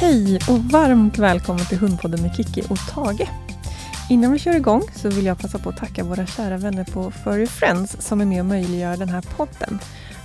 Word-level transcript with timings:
Hej 0.00 0.38
och 0.48 0.58
varmt 0.58 1.18
välkommen 1.18 1.66
till 1.66 1.78
Hundpodden 1.78 2.22
med 2.22 2.34
Kiki 2.36 2.62
och 2.70 2.78
Tage. 2.94 3.28
Innan 4.10 4.32
vi 4.32 4.38
kör 4.38 4.56
igång 4.56 4.82
så 4.94 5.08
vill 5.08 5.24
jag 5.26 5.38
passa 5.38 5.58
på 5.58 5.68
att 5.68 5.76
tacka 5.76 6.04
våra 6.04 6.26
kära 6.26 6.56
vänner 6.56 6.84
på 6.84 7.10
Furry 7.10 7.46
Friends 7.46 7.96
som 8.00 8.20
är 8.20 8.24
med 8.24 8.40
och 8.40 8.46
möjliggör 8.46 8.96
den 8.96 9.08
här 9.08 9.22
podden. 9.36 9.78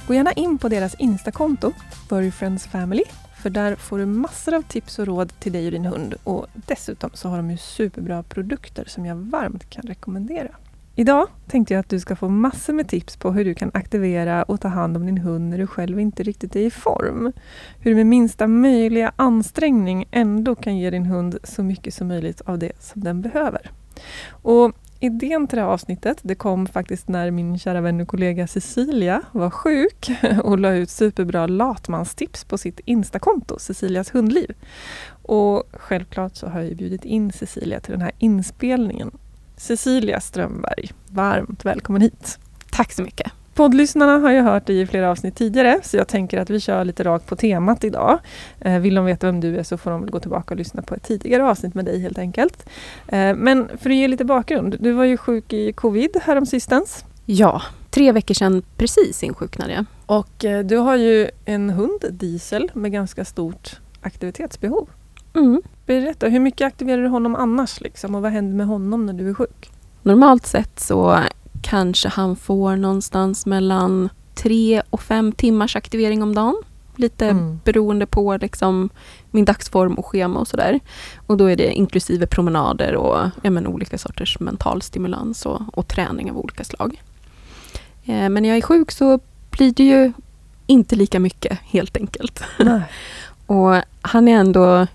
Gå 0.08 0.14
gärna 0.14 0.32
in 0.32 0.58
på 0.58 0.70
deras 0.70 0.96
Instakonto, 0.96 1.72
Furry 2.10 2.32
Friends 2.32 2.66
Family, 2.68 3.04
för 3.42 3.50
där 3.50 3.76
får 3.76 4.00
du 4.00 4.06
massor 4.06 4.54
av 4.54 4.62
tips 4.62 5.00
och 5.00 5.06
råd 5.06 5.40
till 5.40 5.52
dig 5.52 5.66
och 5.66 5.72
din 5.72 5.86
hund. 5.86 6.16
Och 6.24 6.48
dessutom 6.54 7.10
så 7.14 7.30
har 7.30 7.38
de 7.38 7.52
ju 7.52 7.58
superbra 7.58 8.24
produkter 8.24 8.86
som 8.88 9.06
jag 9.06 9.16
varmt 9.16 9.70
kan 9.70 9.84
rekommendera. 9.84 10.50
Idag 10.98 11.28
tänkte 11.48 11.74
jag 11.74 11.80
att 11.80 11.90
du 11.90 12.00
ska 12.00 12.16
få 12.16 12.30
massor 12.30 12.74
med 12.74 12.88
tips 12.88 13.18
på 13.18 13.32
hur 13.32 13.46
du 13.46 13.54
kan 13.54 13.72
aktivera 13.74 14.44
och 14.44 14.62
ta 14.62 14.68
hand 14.68 14.98
om 14.98 15.06
din 15.06 15.18
hund 15.18 15.50
när 15.50 15.58
du 15.58 15.68
själv 15.68 16.00
inte 16.00 16.24
riktigt 16.24 16.56
är 16.56 16.60
i 16.60 16.72
form. 16.72 17.32
Hur 17.80 17.92
du 17.92 17.96
med 17.96 18.06
minsta 18.06 18.48
möjliga 18.48 19.12
ansträngning 19.16 20.08
ändå 20.12 20.56
kan 20.56 20.78
ge 20.78 20.90
din 20.90 21.06
hund 21.06 21.38
så 21.44 21.64
mycket 21.64 21.94
som 21.94 22.08
möjligt 22.08 22.42
av 22.42 22.60
det 22.60 22.72
som 22.80 23.04
den 23.04 23.22
behöver. 23.22 23.72
Och 24.30 24.72
idén 25.00 25.48
till 25.48 25.56
det 25.56 25.62
här 25.62 25.70
avsnittet 25.70 26.18
det 26.22 26.36
kom 26.36 26.68
faktiskt 26.68 27.08
när 27.08 27.32
min 27.32 27.60
kära 27.60 27.82
vän 27.82 28.02
och 28.02 28.08
kollega 28.08 28.48
Cecilia 28.48 29.22
var 29.32 29.50
sjuk 29.50 30.12
och 30.44 30.60
la 30.60 30.74
ut 30.74 30.90
superbra 30.90 31.48
latmanstips 31.48 32.44
på 32.44 32.58
sitt 32.58 32.80
Instakonto, 32.86 33.60
Cecilias 33.60 34.16
hundliv. 34.16 34.56
Och 35.08 35.64
självklart 35.74 36.36
så 36.36 36.48
har 36.48 36.62
jag 36.62 36.76
bjudit 36.76 37.06
in 37.06 37.32
Cecilia 37.32 37.80
till 37.80 37.92
den 37.92 38.02
här 38.02 38.12
inspelningen 38.20 39.12
Cecilia 39.58 40.20
Strömberg, 40.20 40.92
varmt 41.10 41.66
välkommen 41.66 42.02
hit. 42.02 42.40
Tack 42.72 42.92
så 42.92 43.02
mycket. 43.02 43.32
Poddlyssnarna 43.54 44.18
har 44.18 44.32
ju 44.32 44.42
hört 44.42 44.68
dig 44.68 44.82
i 44.82 44.86
flera 44.86 45.12
avsnitt 45.12 45.36
tidigare 45.36 45.80
så 45.84 45.98
jag 45.98 46.08
tänker 46.08 46.40
att 46.40 46.50
vi 46.50 46.60
kör 46.60 46.86
lite 46.86 47.04
rakt 47.04 47.26
på 47.26 47.36
temat 47.36 47.84
idag. 47.84 48.20
Eh, 48.60 48.80
vill 48.80 48.96
de 48.96 49.06
veta 49.06 49.28
vem 49.28 49.40
du 49.42 49.58
är 49.58 49.64
så 49.64 49.78
får 49.78 49.92
de 49.92 50.06
gå 50.06 50.20
tillbaka 50.20 50.54
och 50.54 50.58
lyssna 50.58 50.82
på 50.82 50.96
ett 50.96 51.04
tidigare 51.04 51.50
avsnitt 51.50 51.74
med 51.74 51.86
dig 51.86 52.00
helt 52.00 52.18
enkelt. 52.18 52.70
Eh, 53.08 53.36
men 53.36 53.70
för 53.78 53.90
att 53.90 53.96
ge 53.96 54.08
lite 54.08 54.26
bakgrund, 54.26 54.78
du 54.80 54.92
var 54.92 55.04
ju 55.04 55.18
sjuk 55.18 55.54
i 55.54 55.74
covid 55.74 56.18
häromsistens. 56.24 57.06
Ja, 57.26 57.62
tre 57.90 58.12
veckor 58.12 58.34
sedan 58.34 58.64
precis 58.78 59.24
insjuknade 59.24 59.74
jag. 59.74 59.86
Och 60.06 60.46
eh, 60.46 60.66
du 60.66 60.78
har 60.78 60.96
ju 60.96 61.30
en 61.46 61.70
hund, 61.70 62.06
Diesel, 62.12 62.72
med 62.74 62.92
ganska 62.92 63.26
stort 63.26 63.80
aktivitetsbehov. 64.02 64.90
Mm. 65.36 65.62
Berätta, 65.86 66.28
hur 66.28 66.40
mycket 66.40 66.68
aktiverar 66.68 67.02
du 67.02 67.08
honom 67.08 67.36
annars? 67.36 67.82
Liksom, 67.82 68.16
och 68.16 68.22
vad 68.22 68.32
händer 68.32 68.56
med 68.56 68.68
honom 68.68 69.06
när 69.06 69.14
du 69.14 69.30
är 69.30 69.34
sjuk? 69.34 69.70
Normalt 70.02 70.46
sett 70.46 70.80
så 70.80 71.20
kanske 71.62 72.10
han 72.10 72.36
får 72.36 72.76
någonstans 72.76 73.46
mellan 73.46 74.10
tre 74.36 74.82
och 74.90 75.02
fem 75.02 75.32
timmars 75.32 75.76
aktivering 75.76 76.24
om 76.24 76.36
dagen. 76.36 76.56
Lite 76.96 77.26
mm. 77.26 77.60
beroende 77.64 78.06
på 78.06 78.38
liksom 78.38 78.90
min 79.32 79.46
dagsform 79.46 79.94
och 79.94 80.06
schema 80.06 80.40
och 80.40 80.48
sådär. 80.48 80.80
Och 81.28 81.38
då 81.38 81.46
är 81.46 81.56
det 81.56 81.74
inklusive 81.74 82.28
promenader 82.28 82.96
och 82.96 83.30
ja, 83.42 83.50
men, 83.50 83.68
olika 83.68 83.98
sorters 83.98 84.40
mental 84.40 84.82
stimulans 84.82 85.46
och, 85.46 85.62
och 85.74 85.88
träning 85.88 86.32
av 86.32 86.38
olika 86.38 86.64
slag. 86.64 87.02
Eh, 88.06 88.30
men 88.30 88.34
när 88.34 88.50
jag 88.50 88.58
är 88.58 88.62
sjuk 88.62 88.92
så 88.92 89.20
blir 89.52 89.72
det 89.72 89.84
ju 89.84 90.14
inte 90.68 90.96
lika 90.96 91.20
mycket 91.20 91.60
helt 91.64 91.98
enkelt. 91.98 92.44
och 93.46 93.76
han 94.02 94.28
är 94.28 94.36
ändå 94.36 94.88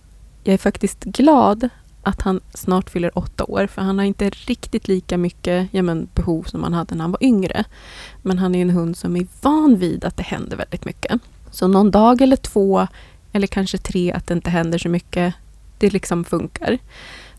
jag 0.44 0.54
är 0.54 0.58
faktiskt 0.58 1.04
glad 1.04 1.68
att 2.02 2.22
han 2.22 2.40
snart 2.54 2.90
fyller 2.90 3.18
åtta 3.18 3.44
år, 3.44 3.66
för 3.66 3.82
han 3.82 3.98
har 3.98 4.04
inte 4.04 4.30
riktigt 4.30 4.88
lika 4.88 5.18
mycket 5.18 5.68
ja, 5.70 5.82
men, 5.82 6.08
behov 6.14 6.42
som 6.42 6.62
han 6.62 6.72
hade 6.72 6.94
när 6.94 7.02
han 7.02 7.10
var 7.10 7.24
yngre. 7.24 7.64
Men 8.22 8.38
han 8.38 8.54
är 8.54 8.62
en 8.62 8.70
hund 8.70 8.96
som 8.96 9.16
är 9.16 9.26
van 9.40 9.76
vid 9.76 10.04
att 10.04 10.16
det 10.16 10.22
händer 10.22 10.56
väldigt 10.56 10.84
mycket. 10.84 11.20
Så 11.50 11.68
någon 11.68 11.90
dag 11.90 12.20
eller 12.20 12.36
två, 12.36 12.86
eller 13.32 13.46
kanske 13.46 13.78
tre, 13.78 14.12
att 14.12 14.26
det 14.26 14.34
inte 14.34 14.50
händer 14.50 14.78
så 14.78 14.88
mycket, 14.88 15.34
det 15.78 15.92
liksom 15.92 16.24
funkar. 16.24 16.78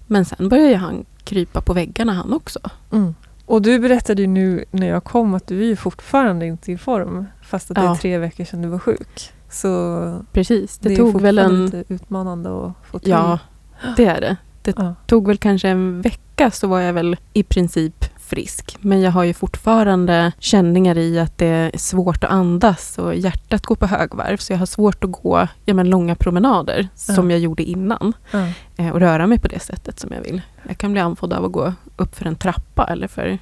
Men 0.07 0.25
sen 0.25 0.49
börjar 0.49 0.77
han 0.77 1.05
krypa 1.23 1.61
på 1.61 1.73
väggarna 1.73 2.13
han 2.13 2.33
också. 2.33 2.59
Mm. 2.91 3.15
Och 3.45 3.61
du 3.61 3.79
berättade 3.79 4.21
ju 4.21 4.27
nu 4.27 4.65
när 4.71 4.87
jag 4.87 5.03
kom 5.03 5.33
att 5.33 5.47
du 5.47 5.71
är 5.71 5.75
fortfarande 5.75 6.45
inte 6.45 6.71
i 6.71 6.77
form, 6.77 7.25
fast 7.41 7.71
att 7.71 7.75
det 7.75 7.81
är 7.81 7.95
tre 7.95 8.17
veckor 8.17 8.45
sedan 8.45 8.61
du 8.61 8.67
var 8.67 8.79
sjuk. 8.79 9.31
Så 9.51 10.25
Precis, 10.31 10.77
det, 10.77 10.89
det 10.89 10.95
tog 10.95 11.21
väl 11.21 11.37
en... 11.37 11.65
lite 11.65 11.83
utmanande 11.87 12.65
att 12.65 12.73
få 12.91 12.99
till. 12.99 13.09
Ja, 13.09 13.39
det 13.97 14.05
är 14.05 14.21
det. 14.21 14.37
Det 14.61 14.73
ja. 14.77 14.95
tog 15.07 15.27
väl 15.27 15.37
kanske 15.37 15.69
en 15.69 16.01
vecka 16.01 16.51
så 16.51 16.67
var 16.67 16.79
jag 16.79 16.93
väl 16.93 17.17
i 17.33 17.43
princip 17.43 18.05
frisk. 18.31 18.77
Men 18.81 19.01
jag 19.01 19.11
har 19.11 19.23
ju 19.23 19.33
fortfarande 19.33 20.31
känningar 20.39 20.97
i 20.97 21.19
att 21.19 21.37
det 21.37 21.45
är 21.45 21.77
svårt 21.77 22.23
att 22.23 22.31
andas 22.31 22.97
och 22.97 23.15
hjärtat 23.15 23.65
går 23.65 23.75
på 23.75 23.85
högvarv. 23.85 24.37
Så 24.37 24.53
jag 24.53 24.57
har 24.57 24.65
svårt 24.65 25.03
att 25.03 25.11
gå 25.11 25.47
ja, 25.65 25.73
men 25.73 25.89
långa 25.89 26.15
promenader 26.15 26.87
ja. 27.07 27.13
som 27.13 27.31
jag 27.31 27.39
gjorde 27.39 27.63
innan. 27.63 28.13
Ja. 28.31 28.47
Eh, 28.77 28.89
och 28.89 28.99
röra 28.99 29.27
mig 29.27 29.39
på 29.39 29.47
det 29.47 29.59
sättet 29.59 29.99
som 29.99 30.11
jag 30.11 30.21
vill. 30.21 30.41
Jag 30.67 30.77
kan 30.77 30.91
bli 30.91 31.01
andfådd 31.01 31.33
av 31.33 31.45
att 31.45 31.51
gå 31.51 31.73
upp 31.95 32.15
för 32.15 32.25
en 32.25 32.35
trappa 32.35 32.85
eller 32.85 33.07
för 33.07 33.39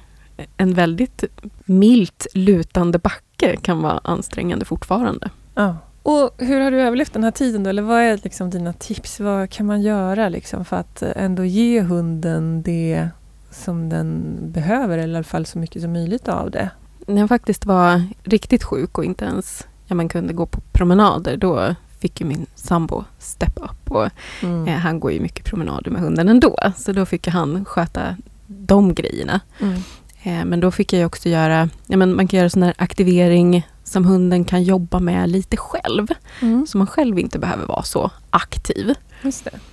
en 0.56 0.74
väldigt 0.74 1.24
milt 1.64 2.26
lutande 2.34 2.98
backe 2.98 3.56
kan 3.56 3.82
vara 3.82 4.00
ansträngande 4.04 4.64
fortfarande. 4.64 5.30
Ja. 5.54 5.76
Och 6.02 6.30
hur 6.38 6.60
har 6.60 6.70
du 6.70 6.80
överlevt 6.80 7.12
den 7.12 7.24
här 7.24 7.30
tiden 7.30 7.62
då? 7.62 7.70
Eller 7.70 7.82
vad 7.82 8.00
är 8.00 8.20
liksom 8.22 8.50
dina 8.50 8.72
tips? 8.72 9.20
Vad 9.20 9.50
kan 9.50 9.66
man 9.66 9.82
göra 9.82 10.28
liksom 10.28 10.64
för 10.64 10.76
att 10.76 11.02
ändå 11.02 11.44
ge 11.44 11.80
hunden 11.80 12.62
det 12.62 13.08
som 13.50 13.88
den 13.88 14.36
behöver, 14.40 14.98
eller 14.98 15.14
i 15.14 15.16
alla 15.16 15.24
fall 15.24 15.46
så 15.46 15.58
mycket 15.58 15.82
som 15.82 15.92
möjligt 15.92 16.28
av 16.28 16.50
det? 16.50 16.70
När 17.06 17.20
jag 17.20 17.28
faktiskt 17.28 17.66
var 17.66 18.02
riktigt 18.22 18.64
sjuk 18.64 18.98
och 18.98 19.04
inte 19.04 19.24
ens 19.24 19.66
ja, 19.86 19.94
man 19.94 20.08
kunde 20.08 20.32
gå 20.32 20.46
på 20.46 20.60
promenader, 20.72 21.36
då 21.36 21.74
fick 21.98 22.20
ju 22.20 22.26
min 22.26 22.46
sambo 22.54 23.04
step 23.18 23.58
up. 23.58 23.90
Och, 23.90 24.08
mm. 24.42 24.68
eh, 24.68 24.74
han 24.74 25.00
går 25.00 25.12
ju 25.12 25.20
mycket 25.20 25.44
promenader 25.44 25.90
med 25.90 26.02
hunden 26.02 26.28
ändå, 26.28 26.56
så 26.76 26.92
då 26.92 27.06
fick 27.06 27.28
han 27.28 27.64
sköta 27.64 28.16
de 28.46 28.94
grejerna. 28.94 29.40
Mm. 29.60 29.80
Eh, 30.22 30.44
men 30.44 30.60
då 30.60 30.70
fick 30.70 30.92
jag 30.92 31.06
också 31.06 31.28
göra, 31.28 31.68
ja, 31.86 31.96
men 31.96 32.16
man 32.16 32.28
kan 32.28 32.38
göra 32.38 32.50
sån 32.50 32.62
här 32.62 32.74
aktivering 32.78 33.66
som 33.84 34.04
hunden 34.04 34.44
kan 34.44 34.62
jobba 34.62 35.00
med 35.00 35.28
lite 35.30 35.56
själv. 35.56 36.06
Mm. 36.40 36.66
Så 36.66 36.78
man 36.78 36.86
själv 36.86 37.18
inte 37.18 37.38
behöver 37.38 37.66
vara 37.66 37.82
så 37.82 38.10
aktiv. 38.30 38.94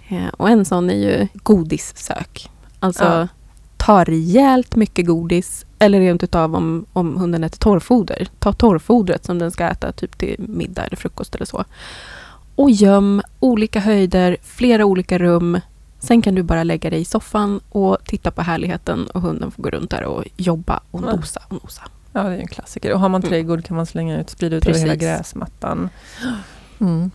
Eh, 0.07 0.27
och 0.37 0.49
en 0.49 0.65
sån 0.65 0.89
är 0.89 0.95
ju 0.95 1.27
godissök. 1.33 2.49
Alltså 2.79 3.03
ja. 3.03 3.27
ta 3.77 4.03
rejält 4.03 4.75
mycket 4.75 5.05
godis 5.05 5.65
eller 5.79 5.99
rent 5.99 6.23
utav 6.23 6.55
om, 6.55 6.85
om 6.93 7.17
hunden 7.17 7.43
äter 7.43 7.59
torrfoder. 7.59 8.27
Ta 8.39 8.53
torrfodret 8.53 9.25
som 9.25 9.39
den 9.39 9.51
ska 9.51 9.67
äta 9.67 9.91
typ 9.91 10.17
till 10.17 10.35
middag 10.39 10.83
eller 10.83 10.97
frukost 10.97 11.35
eller 11.35 11.45
så. 11.45 11.63
Och 12.55 12.71
göm 12.71 13.21
olika 13.39 13.79
höjder, 13.79 14.37
flera 14.43 14.85
olika 14.85 15.17
rum. 15.17 15.59
Sen 15.99 16.21
kan 16.21 16.35
du 16.35 16.43
bara 16.43 16.63
lägga 16.63 16.89
dig 16.89 17.01
i 17.01 17.05
soffan 17.05 17.59
och 17.69 17.97
titta 18.05 18.31
på 18.31 18.41
härligheten 18.41 19.07
och 19.07 19.21
hunden 19.21 19.51
får 19.51 19.63
gå 19.63 19.69
runt 19.69 19.89
där 19.89 20.03
och 20.03 20.23
jobba 20.37 20.79
och 20.91 21.01
nosa 21.01 21.41
och 21.47 21.63
nosa. 21.63 21.81
Ja, 22.11 22.23
det 22.23 22.35
är 22.35 22.39
en 22.39 22.47
klassiker. 22.47 22.93
Och 22.93 22.99
har 22.99 23.09
man 23.09 23.21
mm. 23.21 23.29
trädgård 23.29 23.65
kan 23.65 23.77
man 23.77 23.85
slänga 23.85 24.21
ut, 24.21 24.29
sprida 24.29 24.55
ut 24.55 24.63
Precis. 24.63 24.83
över 24.83 24.93
hela 24.93 25.17
gräsmattan. 25.17 25.89
Mm. 26.79 27.11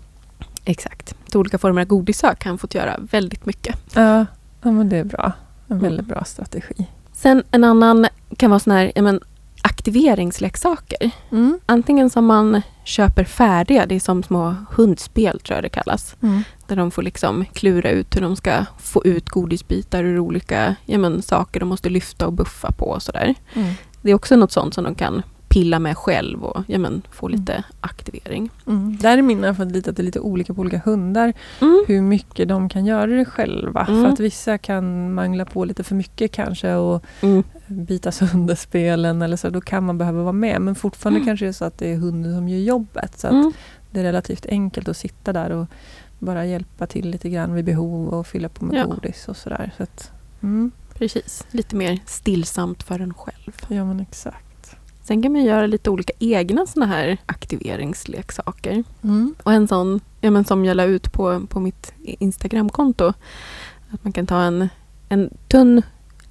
Exakt. 0.65 1.15
Så 1.33 1.39
olika 1.39 1.59
former 1.59 1.81
av 1.81 1.87
godisök 1.87 2.39
kan 2.39 2.59
fått 2.59 2.75
göra 2.75 2.97
väldigt 3.11 3.47
mycket. 3.47 3.77
Ja, 3.95 4.27
ja 4.63 4.71
men 4.71 4.89
det 4.89 4.97
är 4.97 5.05
bra. 5.05 5.33
En 5.69 5.77
mm. 5.77 5.83
väldigt 5.83 6.07
bra 6.07 6.25
strategi. 6.25 6.87
Sen 7.13 7.43
en 7.51 7.65
annan 7.65 8.07
kan 8.37 8.51
vara 8.51 8.61
sån 8.61 8.73
här, 8.73 8.93
men, 9.03 9.21
aktiveringsleksaker. 9.63 11.11
Mm. 11.31 11.61
Antingen 11.67 12.11
som 12.11 12.27
man 12.27 12.63
köper 12.85 13.25
färdiga, 13.25 13.87
det 13.87 13.95
är 13.95 14.01
som 14.01 14.23
små 14.23 14.55
hundspel 14.71 15.41
tror 15.41 15.57
jag 15.57 15.65
det 15.65 15.69
kallas. 15.69 16.17
Mm. 16.23 16.43
Där 16.67 16.77
de 16.77 16.91
får 16.91 17.03
liksom 17.03 17.45
klura 17.53 17.91
ut 17.91 18.17
hur 18.17 18.21
de 18.21 18.37
ska 18.37 18.65
få 18.79 19.05
ut 19.05 19.29
godisbitar 19.29 20.05
ur 20.05 20.19
olika 20.19 20.77
ja, 20.87 20.99
men, 20.99 21.23
saker 21.23 21.61
de 21.61 21.69
måste 21.69 21.91
lyfta 21.91 22.27
och 22.27 22.33
buffa 22.33 22.73
på 22.73 22.87
och 22.87 23.03
sådär. 23.03 23.35
Mm. 23.55 23.75
Det 24.03 24.11
är 24.11 24.15
också 24.15 24.37
något 24.37 24.53
sånt 24.53 24.75
som 24.75 24.85
de 24.85 24.95
kan 24.95 25.23
pilla 25.49 25.79
med 25.79 25.99
själv 25.99 26.45
och 26.45 26.63
ja, 26.67 26.79
men, 26.79 27.03
få 27.11 27.27
mm. 27.27 27.41
lite 27.41 27.65
aktivering. 27.81 28.51
Mm. 28.67 28.97
Där 28.97 29.19
är 29.19 29.23
min 29.23 29.45
erfarenhet 29.45 29.77
lite 29.77 29.91
att 29.91 29.97
det 29.97 30.03
är 30.03 30.05
lite 30.05 30.21
olika 30.21 30.55
på 30.55 30.61
olika 30.61 30.83
hundar 30.85 31.33
mm. 31.61 31.85
hur 31.89 32.01
mycket 32.01 32.49
de 32.49 32.69
kan 32.69 32.87
göra 32.87 33.07
det 33.07 33.25
själva. 33.25 33.87
För 33.87 34.07
att 34.07 34.21
vissa 34.21 34.59
kan 34.59 35.15
mangla 35.15 35.45
på 35.45 35.65
lite 35.65 35.85
för 35.85 35.95
mycket 35.95 36.33
kanske 36.33 36.75
och. 36.75 37.05
Bita 37.73 38.13
sönder 38.13 38.55
spelen 38.55 39.23
eller 39.23 39.37
så. 39.37 39.51
Då 39.51 39.61
kan 39.61 39.85
man 39.85 39.99
behöva 39.99 40.23
vara 40.23 40.33
med. 40.33 40.61
Men 40.61 40.75
fortfarande 40.75 41.19
mm. 41.19 41.27
kanske 41.27 41.45
det 41.45 41.51
är 41.51 41.53
så 41.53 41.65
att 41.65 41.79
det 41.79 41.93
är 41.93 41.97
hunden 41.97 42.35
som 42.35 42.49
gör 42.49 42.59
jobbet. 42.59 43.19
Så 43.19 43.27
att 43.27 43.55
det 43.91 44.01
är 44.01 44.05
relativt 44.05 44.47
enkelt 44.47 44.89
att 44.89 44.97
sitta 44.97 45.33
där 45.33 45.51
och 45.51 45.67
bara 46.19 46.47
hjälpa 46.47 46.87
till 46.87 47.11
lite 47.11 47.31
grann 47.31 47.55
vid 47.55 47.65
behov 47.65 48.09
och 48.09 48.27
fylla 48.27 48.49
på 48.49 48.65
med 48.65 48.77
ja. 48.77 48.87
godis 48.87 49.29
och 49.29 49.37
sådär. 49.37 49.73
Så 49.77 49.83
att, 49.83 50.11
Precis, 50.95 51.47
lite 51.51 51.77
mer 51.77 51.99
stillsamt 52.07 52.83
för 52.83 53.01
en 53.01 53.15
själv. 53.15 53.53
Ja 53.69 53.85
men 53.85 54.01
exakt. 54.01 54.77
Sen 55.03 55.23
kan 55.23 55.33
man 55.33 55.45
göra 55.45 55.67
lite 55.67 55.91
olika 55.91 56.13
egna 56.19 56.67
såna 56.67 56.87
här 56.87 57.19
aktiveringsleksaker. 57.27 58.85
Mm. 59.03 59.35
Och 59.43 59.53
en 59.53 59.69
sån 59.69 60.01
ja, 60.21 60.31
men 60.31 60.45
som 60.45 60.65
jag 60.65 60.77
la 60.77 60.85
ut 60.85 61.13
på, 61.13 61.47
på 61.47 61.61
mitt 61.61 61.93
Instagramkonto. 62.03 63.13
Att 63.91 64.05
man 64.05 64.13
kan 64.13 64.27
ta 64.27 64.43
en, 64.43 64.69
en 65.09 65.31
tunn 65.49 65.83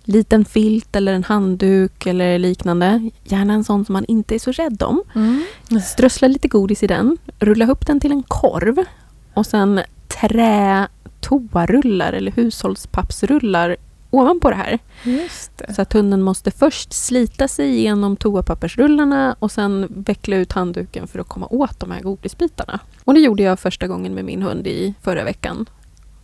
liten 0.03 0.45
filt 0.45 0.95
eller 0.95 1.13
en 1.13 1.23
handduk 1.23 2.05
eller 2.05 2.39
liknande. 2.39 3.09
Gärna 3.23 3.53
en 3.53 3.63
sån 3.63 3.85
som 3.85 3.93
man 3.93 4.05
inte 4.05 4.35
är 4.35 4.39
så 4.39 4.51
rädd 4.51 4.83
om. 4.83 5.03
Mm. 5.15 5.43
Strössla 5.81 6.27
lite 6.27 6.47
godis 6.47 6.83
i 6.83 6.87
den, 6.87 7.17
rulla 7.39 7.71
upp 7.71 7.87
den 7.87 7.99
till 7.99 8.11
en 8.11 8.23
korv 8.23 8.85
och 9.33 9.45
sen 9.45 9.81
trä 10.07 10.87
toarullar 11.21 12.13
eller 12.13 12.31
hushållspappsrullar 12.31 13.77
ovanpå 14.09 14.49
det 14.49 14.55
här. 14.55 14.79
Det. 15.03 15.73
Så 15.75 15.81
att 15.81 15.93
hunden 15.93 16.21
måste 16.21 16.51
först 16.51 16.93
slita 16.93 17.47
sig 17.47 17.77
igenom 17.77 18.15
toapappersrullarna 18.15 19.35
och 19.39 19.51
sen 19.51 19.87
veckla 19.89 20.35
ut 20.35 20.51
handduken 20.51 21.07
för 21.07 21.19
att 21.19 21.27
komma 21.27 21.47
åt 21.49 21.79
de 21.79 21.91
här 21.91 22.01
godisbitarna. 22.01 22.79
Och 23.03 23.13
det 23.13 23.19
gjorde 23.19 23.43
jag 23.43 23.59
första 23.59 23.87
gången 23.87 24.13
med 24.13 24.25
min 24.25 24.41
hund 24.41 24.67
i 24.67 24.93
förra 25.01 25.23
veckan. 25.23 25.65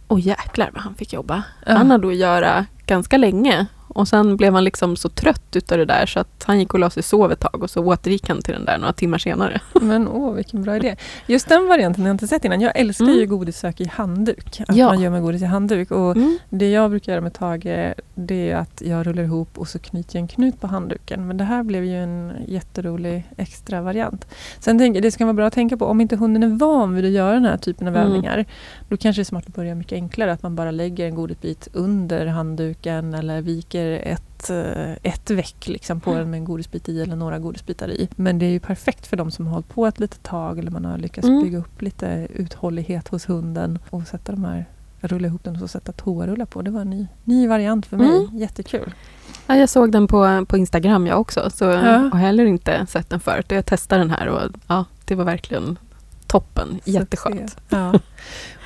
Och 0.07 0.19
jäklar 0.19 0.69
vad 0.73 0.83
han 0.83 0.95
fick 0.95 1.13
jobba. 1.13 1.43
Ja. 1.65 1.73
Han 1.73 1.91
hade 1.91 2.07
att 2.07 2.15
göra 2.15 2.65
ganska 2.85 3.17
länge. 3.17 3.65
Och 3.97 4.07
sen 4.07 4.37
blev 4.37 4.53
han 4.53 4.63
liksom 4.63 4.95
så 4.95 5.09
trött 5.09 5.55
utav 5.55 5.77
det 5.77 5.85
där 5.85 6.05
så 6.05 6.19
att 6.19 6.43
han 6.47 6.59
gick 6.59 6.73
och 6.73 6.79
la 6.79 6.89
sig 6.89 7.01
och 7.01 7.05
sov 7.05 7.31
ett 7.31 7.39
tag 7.39 7.63
och 7.63 7.69
så 7.69 7.83
återgick 7.85 8.29
han 8.29 8.41
till 8.41 8.53
den 8.53 8.65
där 8.65 8.77
några 8.77 8.93
timmar 8.93 9.17
senare. 9.17 9.61
Men 9.81 10.07
åh, 10.07 10.33
vilken 10.33 10.63
bra 10.63 10.75
idé. 10.75 10.95
Just 11.27 11.49
den 11.49 11.67
varianten 11.67 12.03
har 12.03 12.09
jag 12.09 12.13
inte 12.13 12.27
sett 12.27 12.45
innan. 12.45 12.61
Jag 12.61 12.79
älskar 12.79 13.05
Mm. 13.05 13.17
ju 13.17 13.25
godissök 13.27 13.81
i 13.81 13.85
handduk. 13.93 14.61
Att 14.67 14.75
Ja. 14.75 14.85
man 14.87 15.01
gör 15.01 15.09
med 15.09 15.21
godis 15.21 15.41
i 15.41 15.45
handduk. 15.45 15.91
Och 15.91 16.15
Mm. 16.15 16.37
det 16.49 16.71
jag 16.71 16.89
brukar 16.89 17.11
göra 17.11 17.21
med 17.21 17.33
Tage 17.33 17.93
det 18.15 18.51
är 18.51 18.55
att 18.55 18.81
jag 18.85 19.07
rullar 19.07 19.23
ihop 19.23 19.57
och 19.57 19.67
så 19.67 19.79
knyter 19.79 20.15
jag 20.15 20.21
en 20.21 20.27
knut 20.27 20.61
på 20.61 20.67
handduken. 20.67 21.27
Men 21.27 21.37
det 21.37 21.43
här 21.43 21.63
blev 21.63 21.85
ju 21.85 22.03
en 22.03 22.31
jätterolig 22.47 23.23
extra 23.37 23.81
variant. 23.81 24.27
Sen 24.59 24.93
jag, 24.93 25.03
det 25.03 25.11
ska 25.11 25.25
vara 25.25 25.33
bra 25.33 25.47
att 25.47 25.53
tänka 25.53 25.77
på, 25.77 25.85
om 25.85 26.01
inte 26.01 26.15
hunden 26.15 26.43
är 26.43 26.47
van 26.47 26.95
vid 26.95 27.05
att 27.05 27.11
göra 27.11 27.33
den 27.33 27.45
här 27.45 27.57
typen 27.57 27.87
av 27.87 27.95
Mm. 27.95 28.07
övningar, 28.07 28.45
då 28.89 28.97
kanske 28.97 29.19
det 29.19 29.23
är 29.23 29.25
smart 29.25 29.43
att 29.47 29.55
börja 29.55 29.75
mycket 29.75 29.93
enklare. 29.93 30.31
Att 30.31 30.43
man 30.43 30.55
bara 30.55 30.71
lägger 30.71 31.05
en 31.07 31.15
godisbit 31.15 31.67
under 31.73 32.25
handduken 32.25 33.13
eller 33.13 33.41
viker 33.41 33.86
ett, 33.93 34.49
eh, 34.49 34.91
ett 35.11 35.29
veck 35.29 35.67
liksom 35.67 35.99
på 35.99 36.09
Mm. 36.09 36.21
den 36.21 36.29
med 36.31 36.37
en 36.37 36.45
godisbit 36.45 36.89
i 36.89 37.01
eller 37.01 37.15
några 37.15 37.39
godisbitar 37.39 37.89
i. 37.89 38.09
Men 38.15 38.39
det 38.39 38.45
är 38.45 38.49
ju 38.49 38.59
perfekt 38.59 39.07
för 39.07 39.17
de 39.17 39.31
som 39.31 39.45
har 39.47 39.53
hållit 39.53 39.69
på 39.69 39.87
ett 39.87 39.99
litet 39.99 40.23
tag 40.23 40.59
eller 40.59 40.71
man 40.71 40.85
har 40.85 40.97
lyckats 40.97 41.27
Mm. 41.27 41.43
bygga 41.43 41.57
upp 41.57 41.81
lite 41.81 42.27
uthållighet 42.33 43.07
hos 43.07 43.29
hunden 43.29 43.79
och 43.89 44.07
sätta 44.07 44.31
de 44.31 44.43
här 44.43 44.65
rulla 44.99 45.27
ihop 45.27 45.43
den 45.43 45.53
och 45.53 45.59
så 45.59 45.67
sätta 45.67 45.91
toarullar 45.91 46.45
på. 46.45 46.61
Det 46.61 46.71
var 46.71 46.81
en 46.81 46.89
ny, 46.89 47.07
ny 47.23 47.47
variant 47.47 47.85
för 47.85 47.97
mig. 47.97 48.07
Mm. 48.25 48.37
Jättekul. 48.37 48.93
Ja, 49.47 49.55
jag 49.55 49.69
såg 49.69 49.91
den 49.91 50.07
på, 50.07 50.45
på 50.47 50.57
Instagram 50.57 51.07
jag 51.07 51.19
också 51.21 51.49
så 51.49 51.65
Ja. 51.65 51.79
har 52.13 52.19
heller 52.19 52.45
inte 52.45 52.85
sett 52.89 53.09
den 53.09 53.19
förut. 53.19 53.45
Jag 53.49 53.65
testade 53.65 54.01
den 54.01 54.09
här 54.11 54.27
och 54.27 54.41
ja, 54.67 54.85
det 55.05 55.15
var 55.15 55.23
verkligen 55.25 55.77
toppen. 56.27 56.79
Jätteskönt. 56.85 57.57
Ja. 57.69 57.93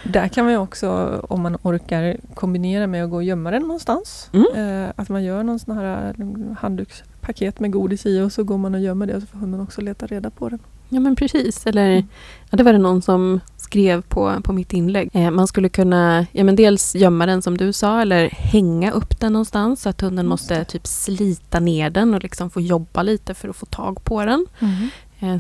Där 0.04 0.28
kan 0.28 0.46
man 0.46 0.54
ju 0.54 0.60
också, 0.60 1.20
om 1.30 1.42
man 1.42 1.58
orkar, 1.62 2.18
kombinera 2.34 2.88
med 2.88 3.04
att 3.04 3.10
gå 3.10 3.16
och 3.16 3.24
gömma 3.24 3.52
den 3.52 3.62
någonstans. 3.62 4.30
Mm. 4.34 4.46
Eh, 4.86 4.92
att 4.96 5.10
man 5.10 5.24
gör 5.24 5.44
någon 5.44 5.60
sån 5.60 5.78
här 5.78 6.16
eh, 6.20 6.58
handdukspaket 6.58 7.60
med 7.60 7.72
godis 7.72 8.06
i 8.06 8.22
och 8.22 8.32
så 8.32 8.44
går 8.44 8.58
man 8.58 8.74
och 8.76 8.82
gömmer 8.82 9.06
det 9.06 9.16
och 9.16 9.22
så 9.22 9.28
får 9.28 9.38
hunden 9.40 9.62
också 9.62 9.82
leta 9.82 10.08
reda 10.08 10.30
på 10.30 10.50
den. 10.50 10.60
Ja 10.90 11.00
men 11.00 11.16
precis. 11.16 11.66
Eller, 11.68 11.92
Mm. 11.92 12.08
ja, 12.50 12.58
det 12.58 12.64
var 12.64 12.74
det 12.74 12.80
någon 12.80 13.02
som 13.02 13.40
skrev 13.58 14.02
på, 14.02 14.36
på 14.44 14.54
mitt 14.54 14.74
inlägg. 14.74 15.10
Eh, 15.14 15.32
man 15.32 15.48
skulle 15.48 15.70
kunna 15.70 16.26
ja, 16.32 16.44
men 16.44 16.56
dels 16.56 16.96
gömma 16.96 17.26
den 17.26 17.42
som 17.42 17.58
du 17.58 17.74
sa 17.74 18.02
eller 18.02 18.30
hänga 18.30 18.92
upp 18.92 19.20
den 19.20 19.34
någonstans 19.34 19.82
så 19.82 19.90
att 19.90 20.02
hunden 20.02 20.28
måste 20.28 20.66
typ 20.66 20.88
slita 20.88 21.60
ner 21.60 21.90
den 21.90 22.14
och 22.14 22.24
liksom 22.24 22.50
få 22.50 22.62
jobba 22.62 23.04
lite 23.04 23.34
för 23.34 23.50
att 23.50 23.56
få 23.56 23.66
tag 23.66 24.04
på 24.04 24.26
den. 24.26 24.46
Eh, 24.60 24.68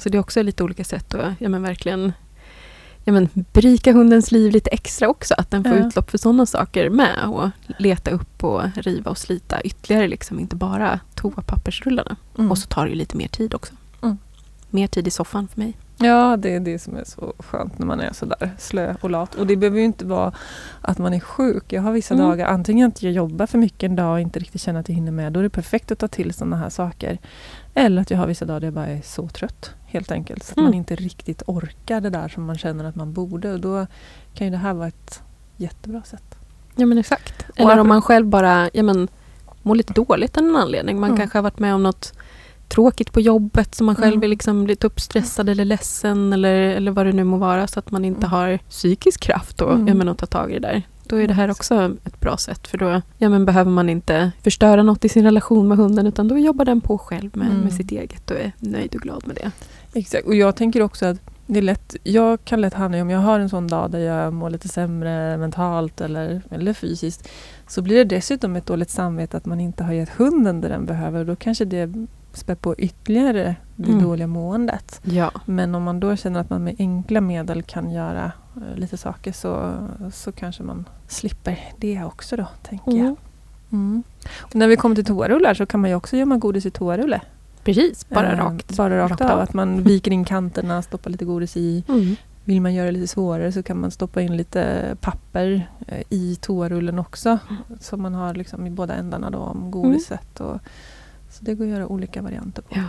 så 0.01 0.10
det 0.10 0.18
är 0.18 0.19
också 0.19 0.42
lite 0.44 0.63
olika 0.63 0.83
sätt 0.83 1.13
att 1.13 1.33
ja, 1.39 1.50
men 1.50 1.62
verkligen 1.63 2.13
ja, 3.04 3.13
men 3.13 3.30
berika 3.33 3.94
hundens 3.94 4.31
liv 4.31 4.51
lite 4.51 4.69
extra 4.69 5.10
också. 5.10 5.33
Att 5.38 5.51
den 5.51 5.63
får 5.63 5.74
Ja. 5.74 5.88
utlopp 5.88 6.12
för 6.12 6.18
sådana 6.18 6.45
saker 6.45 6.89
med. 6.89 7.25
Och 7.28 7.50
leta 7.80 8.12
upp 8.12 8.44
och 8.44 8.62
riva 8.75 9.12
och 9.12 9.18
slita 9.18 9.62
ytterligare. 9.62 10.07
Liksom, 10.07 10.39
inte 10.39 10.56
bara 10.56 11.00
toapappersrullarna. 11.16 12.16
Mm. 12.38 12.51
Och 12.51 12.57
så 12.57 12.68
tar 12.68 12.86
det 12.86 12.89
ju 12.89 12.95
lite 12.95 13.18
mer 13.18 13.28
tid 13.28 13.54
också. 13.54 13.74
Mm. 14.01 14.18
Mer 14.69 14.88
tid 14.88 15.07
i 15.07 15.12
soffan 15.12 15.48
för 15.48 15.60
mig. 15.60 15.78
Ja, 16.01 16.38
det 16.38 16.56
är 16.56 16.59
det 16.59 16.80
som 16.80 16.95
är 16.95 17.03
så 17.03 17.33
skönt 17.39 17.80
när 17.80 17.86
man 17.86 18.00
är 18.00 18.13
sådär 18.13 18.51
slö 18.57 18.95
och 19.01 19.09
lat. 19.09 19.36
Och 19.36 19.48
det 19.48 19.56
behöver 19.56 19.77
ju 19.80 19.86
inte 19.86 20.06
vara 20.06 20.31
att 20.81 20.98
man 20.98 21.13
är 21.13 21.19
sjuk. 21.19 21.63
Jag 21.74 21.81
har 21.81 21.92
vissa 21.92 22.13
Mm. 22.13 22.25
dagar, 22.30 22.48
antingen 22.48 22.88
att 22.88 23.03
jag 23.03 23.13
jobbar 23.13 23.45
för 23.45 23.57
mycket 23.57 23.83
en 23.83 23.95
dag 23.95 24.13
och 24.13 24.19
inte 24.19 24.39
riktigt 24.39 24.62
känner 24.62 24.80
att 24.80 24.89
jag 24.89 24.95
hinner 24.95 25.12
med. 25.12 25.33
Då 25.33 25.39
är 25.39 25.44
det 25.44 25.50
perfekt 25.50 25.92
att 25.92 26.00
ta 26.00 26.07
till 26.07 26.33
sådana 26.33 26.57
här 26.57 26.69
saker. 26.69 27.18
Eller 27.74 28.01
att 28.01 28.12
jag 28.12 28.18
har 28.18 28.27
vissa 28.27 28.45
dagar 28.45 28.59
där 28.59 28.68
jag 28.68 28.74
bara 28.74 28.88
är 28.88 29.01
så 29.03 29.27
trött, 29.27 29.71
helt 29.86 30.12
enkelt. 30.12 30.44
Så 30.44 30.51
att 30.51 30.57
Mm. 30.57 30.65
man 30.65 30.74
inte 30.74 30.95
riktigt 30.95 31.44
orkar 31.45 32.01
det 32.01 32.09
där 32.09 32.27
som 32.27 32.45
man 32.45 32.57
känner 32.57 32.83
att 32.86 32.95
man 32.95 33.13
borde. 33.13 33.53
Och 33.53 33.59
då 33.59 33.88
kan 34.33 34.48
ju 34.48 34.51
det 34.51 34.57
här 34.57 34.74
vara 34.74 34.88
ett 34.88 35.21
jättebra 35.57 36.01
sätt. 36.03 36.36
Ja 36.75 36.86
men 36.86 36.98
exakt. 36.98 37.45
Eller 37.56 37.77
om 37.80 37.88
man 37.88 38.01
själv 38.01 38.25
bara 38.27 38.69
ja, 38.74 38.83
men, 38.83 39.07
mår 39.62 39.75
lite 39.75 39.94
dåligt 39.94 40.38
av 40.38 40.44
någon 40.44 40.56
anledning. 40.56 41.00
Man 41.00 41.09
Mm. 41.09 41.18
kanske 41.19 41.38
har 41.38 41.44
varit 41.44 41.59
med 41.59 41.75
om 41.75 41.83
något 41.83 42.13
tråkigt 42.72 43.12
på 43.12 43.22
jobbet 43.22 43.76
som 43.76 43.86
man 43.86 43.96
själv 43.96 44.14
Mm. 44.14 44.24
är 44.24 44.28
liksom 44.28 44.68
lite 44.68 44.88
uppstressad 44.88 45.50
eller 45.50 45.66
ledsen 45.66 46.34
eller, 46.34 46.54
eller 46.54 46.92
vad 46.92 47.06
det 47.06 47.12
nu 47.14 47.24
må 47.24 47.38
vara 47.38 47.68
så 47.68 47.80
att 47.80 47.92
man 47.92 48.06
inte 48.06 48.20
Mm. 48.26 48.30
har 48.32 48.58
psykisk 48.70 49.20
kraft 49.20 49.62
och, 49.62 49.74
Mm. 49.74 49.88
ja, 49.88 49.94
men, 49.94 50.10
att 50.10 50.18
ta 50.18 50.26
tag 50.26 50.52
i 50.52 50.54
det 50.54 50.60
där. 50.60 50.82
Då 51.04 51.16
är 51.22 51.28
det 51.28 51.34
här 51.34 51.44
Mm. 51.44 51.52
också 51.52 51.92
ett 52.06 52.20
bra 52.20 52.38
sätt 52.38 52.68
för 52.68 52.78
då 52.78 53.02
ja, 53.18 53.30
men, 53.30 53.46
behöver 53.46 53.72
man 53.72 53.90
inte 53.90 54.32
förstöra 54.44 54.84
något 54.84 55.06
i 55.06 55.10
sin 55.10 55.24
relation 55.24 55.68
med 55.68 55.78
hunden 55.78 56.08
utan 56.08 56.28
då 56.28 56.38
jobbar 56.38 56.66
den 56.66 56.82
på 56.82 56.98
själv 56.98 57.38
med, 57.38 57.48
Mm. 57.48 57.60
med 57.62 57.74
sitt 57.74 57.92
eget 57.92 58.32
och 58.32 58.38
är 58.38 58.52
nöjd 58.60 58.96
och 58.96 59.02
glad 59.02 59.28
med 59.28 59.36
det. 59.36 59.52
Exakt, 60.00 60.28
och 60.28 60.36
jag 60.36 60.56
tänker 60.56 60.82
också 60.82 61.06
att 61.06 61.18
det 61.48 61.60
är 61.60 61.64
lätt, 61.64 61.96
jag 62.04 62.46
kan 62.46 62.62
lätt 62.62 62.74
hamna 62.74 62.98
i, 62.98 63.02
om 63.02 63.10
jag 63.10 63.20
har 63.20 63.40
en 63.40 63.50
sån 63.50 63.68
dag 63.68 63.92
där 63.92 64.00
jag 64.00 64.34
mår 64.34 64.50
lite 64.50 64.68
sämre 64.68 65.38
mentalt 65.38 66.02
eller, 66.02 66.42
eller 66.52 66.74
fysiskt, 66.74 67.28
så 67.68 67.82
blir 67.82 67.96
det 67.98 68.16
dessutom 68.16 68.56
ett 68.56 68.66
dåligt 68.66 68.90
samvete 68.90 69.38
att 69.38 69.46
man 69.46 69.60
inte 69.60 69.84
har 69.84 69.94
gett 69.94 70.10
hunden 70.10 70.62
det 70.62 70.68
den 70.68 70.86
behöver. 70.86 71.26
Då 71.26 71.36
kanske 71.36 71.66
det 71.66 71.94
spär 72.33 72.56
på 72.56 72.75
ytterligare 72.75 73.56
det 73.75 73.92
Mm. 73.92 74.04
dåliga 74.04 74.28
måendet. 74.28 75.01
Ja. 75.04 75.31
Men 75.45 75.75
om 75.75 75.83
man 75.83 76.00
då 76.00 76.16
känner 76.16 76.39
att 76.39 76.50
man 76.50 76.63
med 76.63 76.75
enkla 76.80 77.22
medel 77.22 77.63
kan 77.63 77.92
göra 77.92 78.31
eh, 78.56 78.75
lite 78.80 78.98
saker 78.98 79.31
så, 79.31 79.74
så 80.13 80.31
kanske 80.31 80.63
man 80.63 80.86
slipper 81.07 81.60
det 81.78 82.04
också 82.04 82.36
då, 82.36 82.48
tänker 82.63 82.92
jag. 82.92 83.00
Mm. 83.06 83.16
Mm. 83.72 84.04
Och 84.39 84.56
när 84.56 84.68
vi 84.68 84.75
kommer 84.78 84.95
till 84.95 85.06
toarullar 85.06 85.54
så 85.54 85.66
kan 85.66 85.80
man 85.80 85.89
ju 85.89 85.95
också 85.95 86.18
gömma 86.18 86.38
godis 86.38 86.66
i 86.66 86.72
toarulle. 86.72 87.22
Precis, 87.63 88.10
bara 88.10 88.31
Eh, 88.31 88.38
rakt. 88.38 88.77
Bara 88.77 88.98
rakt, 88.98 89.12
rakt 89.12 89.22
av. 89.22 89.31
av. 89.31 89.39
Att 89.39 89.54
man 89.54 89.84
viker 89.84 90.12
in 90.12 90.25
kanterna, 90.25 90.81
stoppar 90.81 91.10
lite 91.10 91.25
godis 91.25 91.57
i. 91.57 91.84
Mm. 91.88 92.16
Vill 92.44 92.62
man 92.62 92.74
göra 92.74 92.86
det 92.86 92.92
lite 92.92 93.07
svårare 93.07 93.51
så 93.51 93.63
kan 93.63 93.80
man 93.81 93.92
stoppa 93.92 94.22
in 94.22 94.38
lite 94.38 94.95
papper 95.01 95.69
eh, 95.88 96.01
i 96.10 96.36
toarullen 96.42 97.00
också. 97.00 97.38
Så 97.80 97.98
man 97.98 98.13
har 98.13 98.34
liksom 98.34 98.68
i 98.68 98.69
båda 98.69 98.94
ändarna 98.95 99.30
då 99.30 99.38
om 99.38 99.72
godiset. 99.72 100.39
Och, 100.39 100.60
så 101.31 101.45
det 101.45 101.54
går 101.56 101.66
att 101.66 101.72
göra 101.72 101.88
olika 101.88 102.22
varianter 102.22 102.62
på. 102.62 102.75
Ja. 102.75 102.84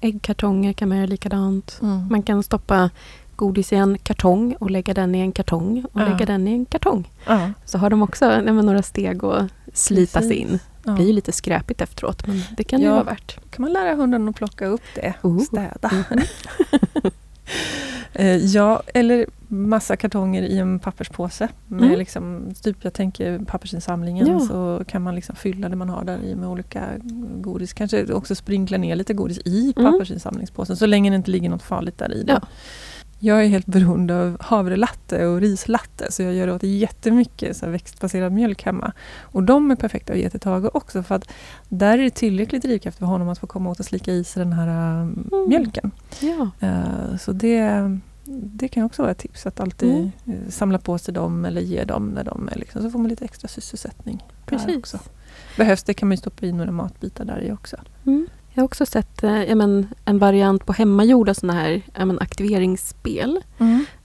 Äggkartonger 0.00 0.72
kan 0.72 0.88
man 0.88 0.98
göra 0.98 1.06
likadant. 1.06 1.78
Mm. 1.82 2.08
Man 2.10 2.22
kan 2.22 2.42
stoppa 2.42 2.90
godis 3.36 3.72
i 3.72 3.76
en 3.76 3.98
kartong 3.98 4.56
och 4.60 4.70
lägga 4.70 4.94
den 4.94 5.14
i 5.14 5.18
en 5.20 5.32
kartong 5.32 5.84
och 5.92 6.00
Ja. 6.00 6.04
lägga 6.08 6.26
den 6.26 6.48
i 6.48 6.52
en 6.52 6.64
kartong. 6.64 7.10
ja, 7.26 7.50
Så 7.64 7.78
har 7.78 7.90
de 7.90 8.02
också 8.02 8.26
nej, 8.40 8.54
några 8.54 8.82
steg 8.82 9.24
att 9.24 9.50
slita 9.72 10.20
sig 10.22 10.34
in. 10.34 10.58
Det 10.84 10.92
blir 10.92 11.06
ju 11.06 11.12
lite 11.12 11.32
skräpigt 11.32 11.80
efteråt 11.80 12.26
men 12.26 12.42
det 12.56 12.64
kan 12.64 12.80
ju 12.80 12.86
Ja. 12.86 12.92
vara 12.92 13.04
värt. 13.04 13.50
kan 13.50 13.62
man 13.62 13.72
lära 13.72 13.94
hunden 13.94 14.28
att 14.28 14.36
plocka 14.36 14.66
upp 14.66 14.82
det. 14.94 15.14
Oh. 15.22 15.38
Städa. 15.38 15.90
Mhm. 16.10 16.20
Eh, 18.18 18.36
ja, 18.36 18.82
eller 18.94 19.26
massa 19.48 19.96
kartonger 19.96 20.42
i 20.42 20.58
en 20.58 20.78
papperspåse. 20.78 21.48
Med 21.66 21.84
Mm. 21.84 21.98
liksom, 21.98 22.54
typ 22.62 22.76
jag 22.80 22.92
tänker 22.92 23.38
pappersinsamlingen 23.38 24.26
Ja. 24.26 24.40
så 24.40 24.82
kan 24.88 25.02
man 25.02 25.14
liksom 25.14 25.36
fylla 25.36 25.68
det 25.68 25.76
man 25.76 25.88
har 25.88 26.04
där 26.04 26.18
i 26.24 26.34
med 26.34 26.48
olika 26.48 26.84
godis. 27.40 27.72
Kanske 27.72 28.12
också 28.12 28.34
sprinkla 28.34 28.78
ner 28.78 28.96
lite 28.96 29.14
godis 29.14 29.38
i 29.44 29.72
Mm. 29.76 29.92
pappersinsamlingspåsen 29.92 30.76
så 30.76 30.86
länge 30.86 31.10
det 31.10 31.16
inte 31.16 31.30
ligger 31.30 31.48
något 31.48 31.62
farligt 31.62 31.98
där 31.98 32.12
i. 32.12 32.24
Ja. 32.28 32.40
Jag 33.18 33.44
är 33.44 33.48
helt 33.48 33.66
beroende 33.66 34.20
av 34.22 34.36
havrelatte 34.40 35.26
och 35.26 35.40
rislatte 35.40 36.12
så 36.12 36.22
jag 36.22 36.34
gör 36.34 36.50
åt 36.50 36.62
jättemycket 36.62 37.56
så 37.56 37.70
växtbaserad 37.70 38.32
mjölk 38.32 38.62
hemma. 38.62 38.92
Och 39.20 39.42
de 39.42 39.70
är 39.70 39.76
perfekta 39.76 40.12
att 40.12 40.18
ge 40.18 40.30
till 40.30 40.40
Tage 40.40 40.76
också 40.76 41.02
för 41.02 41.14
att 41.14 41.28
där 41.68 41.98
är 41.98 42.02
det 42.02 42.10
tillräckligt 42.10 42.62
drivkraft 42.62 42.98
för 42.98 43.06
honom 43.06 43.28
att 43.28 43.38
få 43.38 43.46
komma 43.46 43.70
åt 43.70 43.80
och 43.80 43.86
slicka 43.86 44.12
i 44.12 44.24
sig 44.24 44.44
den 44.44 44.52
här 44.52 45.00
äh, 45.00 45.06
mjölken. 45.48 45.90
Ja. 46.20 46.50
Eh, 46.60 47.16
Så 47.18 47.32
det, 47.32 47.70
det 48.24 48.68
kan 48.68 48.84
också 48.84 49.02
vara 49.02 49.12
ett 49.12 49.18
tips 49.18 49.46
att 49.46 49.60
alltid 49.60 49.90
Mm. 49.90 50.10
eh, 50.26 50.50
samla 50.50 50.78
på 50.78 50.98
sig 50.98 51.14
dem 51.14 51.44
eller 51.44 51.60
ge 51.60 51.84
dem 51.84 52.06
när 52.06 52.24
de 52.24 52.48
är 52.52 52.56
liksom, 52.56 52.82
så 52.82 52.90
får 52.90 52.98
man 52.98 53.08
lite 53.08 53.24
extra 53.24 53.48
sysselsättning. 53.48 54.24
Precis. 54.46 54.94
Behövs 55.56 55.82
det 55.82 55.94
kan 55.94 56.08
man 56.08 56.12
ju 56.12 56.16
stoppa 56.16 56.46
i 56.46 56.52
några 56.52 56.72
matbitar 56.72 57.24
där 57.24 57.40
i 57.40 57.52
också. 57.52 57.76
Mm. 58.06 58.26
Jag 58.56 58.62
har 58.62 58.64
också 58.64 58.86
sett 58.86 59.22
eh, 59.22 59.54
men, 59.54 59.88
en 60.04 60.18
variant 60.18 60.66
på 60.66 60.72
hemmagjorda 60.72 61.34
såna 61.34 61.52
här 61.52 61.82
men, 61.96 62.18
aktiveringsspel. 62.18 63.40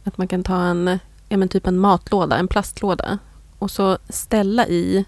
Att 0.04 0.18
man 0.18 0.28
kan 0.28 0.44
ta 0.44 0.62
en, 0.62 1.00
men, 1.30 1.50
typ 1.50 1.68
en 1.68 1.78
matlåda, 1.78 2.38
en 2.38 2.48
plastlåda 2.48 3.18
och 3.60 3.72
så 3.72 3.98
ställa 4.10 4.68
i 4.68 5.06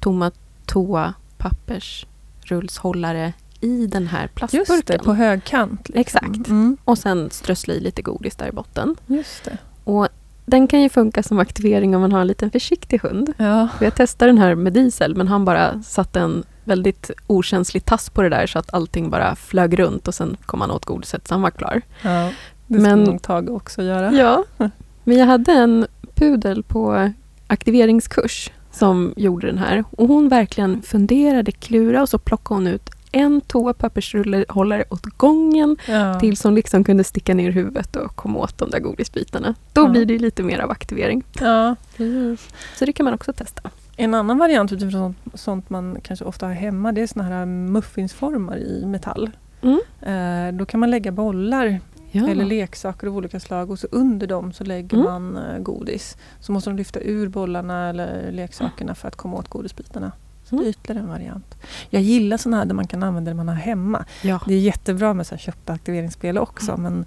tomma 0.00 0.30
toapappersrullshållare 0.66 3.32
i 3.60 3.86
den 3.86 4.06
här 4.06 4.26
plastburken. 4.26 4.76
Just 4.76 4.86
det, 4.86 4.98
på 4.98 5.14
högkant. 5.14 5.88
Liksom. 5.88 6.00
Exakt. 6.00 6.48
Mm. 6.48 6.76
Och 6.84 6.98
sen 6.98 7.30
strössla 7.30 7.74
i 7.74 7.80
lite 7.80 8.02
godis 8.02 8.36
där 8.36 8.48
i 8.48 8.52
botten. 8.52 8.96
Just 9.06 9.44
det. 9.44 9.58
Och 9.84 10.08
den 10.46 10.66
kan 10.66 10.82
ju 10.82 10.88
funka 10.88 11.22
som 11.22 11.38
aktivering 11.38 11.94
om 11.94 12.00
man 12.00 12.12
har 12.12 12.20
en 12.20 12.26
liten 12.26 12.50
försiktig 12.50 13.00
hund. 13.02 13.32
Ja. 13.36 13.68
Jag 13.80 13.94
testade 13.94 14.32
den 14.32 14.38
här 14.38 14.54
med 14.54 14.72
Diesel 14.72 15.16
men 15.16 15.28
han 15.28 15.44
bara 15.44 15.82
satte 15.82 16.20
en 16.20 16.44
väldigt 16.64 17.10
okänslig 17.26 17.84
tass 17.84 18.10
på 18.10 18.22
det 18.22 18.28
där 18.28 18.46
så 18.46 18.58
att 18.58 18.74
allting 18.74 19.10
bara 19.10 19.36
flög 19.36 19.78
runt 19.78 20.08
och 20.08 20.14
sen 20.14 20.36
kom 20.46 20.60
han 20.60 20.70
åt 20.70 20.84
godiset 20.84 21.28
så 21.28 21.34
han 21.34 21.42
var 21.42 21.50
klar. 21.50 21.82
ja. 22.02 22.30
Det 22.66 22.78
Men- 22.78 23.04
nog 23.04 23.22
Tage 23.22 23.48
också 23.50 23.82
göra. 23.82 24.12
Ja, 24.12 24.44
men 25.04 25.16
jag 25.18 25.26
hade 25.26 25.52
en 25.52 25.86
pudel 26.14 26.62
på 26.62 27.12
aktiveringskurs 27.46 28.50
som 28.72 29.14
gjorde 29.16 29.46
den 29.46 29.58
här. 29.58 29.84
Och 29.90 30.08
hon 30.08 30.28
verkligen 30.28 30.82
funderade, 30.82 31.52
klura 31.52 32.02
och 32.02 32.08
så 32.08 32.18
plockade 32.18 32.54
hon 32.60 32.66
ut 32.66 32.90
en 33.12 33.40
toapappersrullehållare 33.40 34.84
åt 34.90 35.04
gången 35.04 35.76
Ja. 35.88 36.20
tills 36.20 36.44
hon 36.44 36.54
liksom 36.54 36.84
kunde 36.84 37.04
sticka 37.04 37.34
ner 37.34 37.50
huvudet 37.50 37.96
och 37.96 38.16
komma 38.16 38.38
åt 38.38 38.58
de 38.58 38.70
där 38.70 38.78
godisbitarna. 38.80 39.54
Då 39.72 39.80
Ja. 39.82 39.88
blir 39.88 40.04
det 40.04 40.18
lite 40.18 40.42
mer 40.42 40.58
av 40.58 40.70
aktivering. 40.70 41.22
Ja, 41.40 41.76
precis. 41.96 42.48
Så 42.76 42.84
det 42.84 42.92
kan 42.92 43.04
man 43.04 43.14
också 43.14 43.32
testa. 43.32 43.70
En 43.96 44.14
annan 44.14 44.38
variant 44.38 44.72
utifrån 44.72 44.92
sånt, 44.92 45.40
sånt 45.40 45.70
man 45.70 45.96
kanske 46.02 46.24
ofta 46.24 46.46
har 46.46 46.52
hemma 46.52 46.92
det 46.92 47.00
är 47.00 47.06
såna 47.06 47.24
här 47.24 47.46
muffinsformar 47.46 48.56
i 48.56 48.86
metall. 48.86 49.30
Mm. 49.62 49.80
Eh, 50.02 50.58
då 50.58 50.66
kan 50.66 50.80
man 50.80 50.90
lägga 50.90 51.12
bollar 51.12 51.80
Ja. 52.10 52.28
eller 52.28 52.44
leksaker 52.44 53.06
av 53.06 53.16
olika 53.16 53.40
slag 53.40 53.70
och 53.70 53.78
så 53.78 53.86
under 53.90 54.26
dem 54.26 54.52
så 54.52 54.64
lägger 54.64 54.96
Mm. 54.98 55.12
man 55.12 55.36
eh, 55.44 55.58
godis. 55.58 56.16
Så 56.40 56.52
måste 56.52 56.70
de 56.70 56.76
lyfta 56.76 57.00
ur 57.00 57.28
bollarna 57.28 57.88
eller 57.88 58.32
leksakerna 58.32 58.94
för 58.94 59.08
att 59.08 59.16
komma 59.16 59.36
åt 59.36 59.48
godisbitarna. 59.48 60.12
Så 60.44 60.56
det 60.56 60.60
är 60.60 60.64
Mm. 60.64 60.70
ytterligare 60.70 61.02
en 61.04 61.08
variant. 61.08 61.54
Jag 61.90 62.02
gillar 62.02 62.36
sådana 62.36 62.56
här 62.56 62.64
där 62.64 62.74
man 62.74 62.86
kan 62.86 63.02
använda 63.02 63.30
det 63.30 63.34
man 63.34 63.48
har 63.48 63.54
hemma. 63.54 64.04
ja. 64.22 64.40
Det 64.46 64.54
är 64.54 64.58
jättebra 64.58 65.14
med 65.14 65.26
så 65.26 65.34
här 65.34 65.40
köpta 65.40 65.72
aktiveringsspel 65.72 66.38
också 66.38 66.72
Mm. 66.72 66.82
men, 66.82 67.06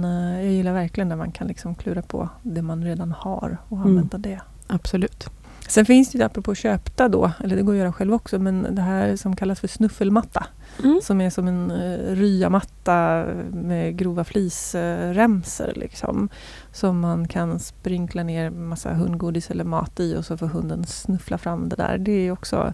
men 0.00 0.04
eh, 0.34 0.42
jag 0.44 0.52
gillar 0.52 0.72
verkligen 0.72 1.08
när 1.08 1.16
man 1.16 1.32
kan 1.32 1.46
liksom 1.46 1.74
klura 1.74 2.02
på 2.02 2.28
det 2.42 2.62
man 2.62 2.84
redan 2.84 3.12
har 3.12 3.56
och 3.68 3.76
Mm. 3.76 3.88
använda 3.88 4.18
det. 4.18 4.40
absolut. 4.66 5.30
Sen 5.68 5.86
finns 5.86 6.10
det 6.10 6.18
ju 6.18 6.24
apropå 6.24 6.54
köpta 6.54 7.08
då, 7.08 7.32
eller 7.44 7.56
det 7.56 7.62
går 7.62 7.72
att 7.72 7.78
göra 7.78 7.92
själv 7.92 8.14
också, 8.14 8.38
men 8.38 8.74
det 8.74 8.82
här 8.82 9.16
som 9.16 9.36
kallas 9.36 9.60
för 9.60 9.68
snuffelmatta. 9.68 10.46
Mm. 10.84 11.00
Som 11.02 11.20
är 11.20 11.30
som 11.30 11.48
en 11.48 11.70
uh, 11.70 12.16
ryamatta 12.16 13.24
med 13.50 13.96
grova 13.96 14.24
flisremsor 14.24 15.72
liksom. 15.76 16.28
Som 16.72 17.00
man 17.00 17.28
kan 17.28 17.58
sprinkla 17.58 18.22
ner 18.22 18.50
massa 18.50 18.94
hundgodis 18.94 19.50
eller 19.50 19.64
mat 19.64 20.00
i 20.00 20.16
och 20.16 20.24
så 20.24 20.36
får 20.36 20.46
hunden 20.46 20.86
snuffla 20.86 21.38
fram 21.38 21.68
det 21.68 21.76
där. 21.76 21.98
Det 21.98 22.12
är 22.12 22.32
också 22.32 22.72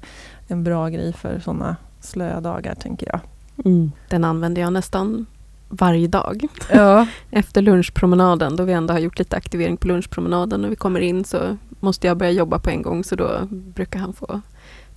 en 0.48 0.64
bra 0.64 0.88
grej 0.88 1.12
för 1.12 1.38
sådana 1.38 1.76
slöa 2.00 2.40
dagar 2.40 2.74
tänker 2.74 3.06
jag. 3.06 3.20
Mm. 3.64 3.92
Den 4.08 4.24
använder 4.24 4.62
jag 4.62 4.72
nästan 4.72 5.26
varje 5.68 6.08
dag. 6.08 6.46
Ja, 6.72 7.06
Efter 7.30 7.62
lunchpromenaden, 7.62 8.56
då 8.56 8.64
vi 8.64 8.72
ändå 8.72 8.94
har 8.94 8.98
gjort 8.98 9.18
lite 9.18 9.36
aktivering 9.36 9.76
på 9.76 9.88
lunchpromenaden. 9.88 10.60
När 10.60 10.68
vi 10.68 10.76
kommer 10.76 11.00
in 11.00 11.24
så 11.24 11.56
måste 11.84 12.06
jag 12.06 12.16
börja 12.16 12.32
jobba 12.32 12.58
på 12.58 12.70
en 12.70 12.82
gång 12.82 13.04
så 13.04 13.16
då 13.16 13.46
brukar 13.50 13.98
han 14.00 14.12
få 14.12 14.40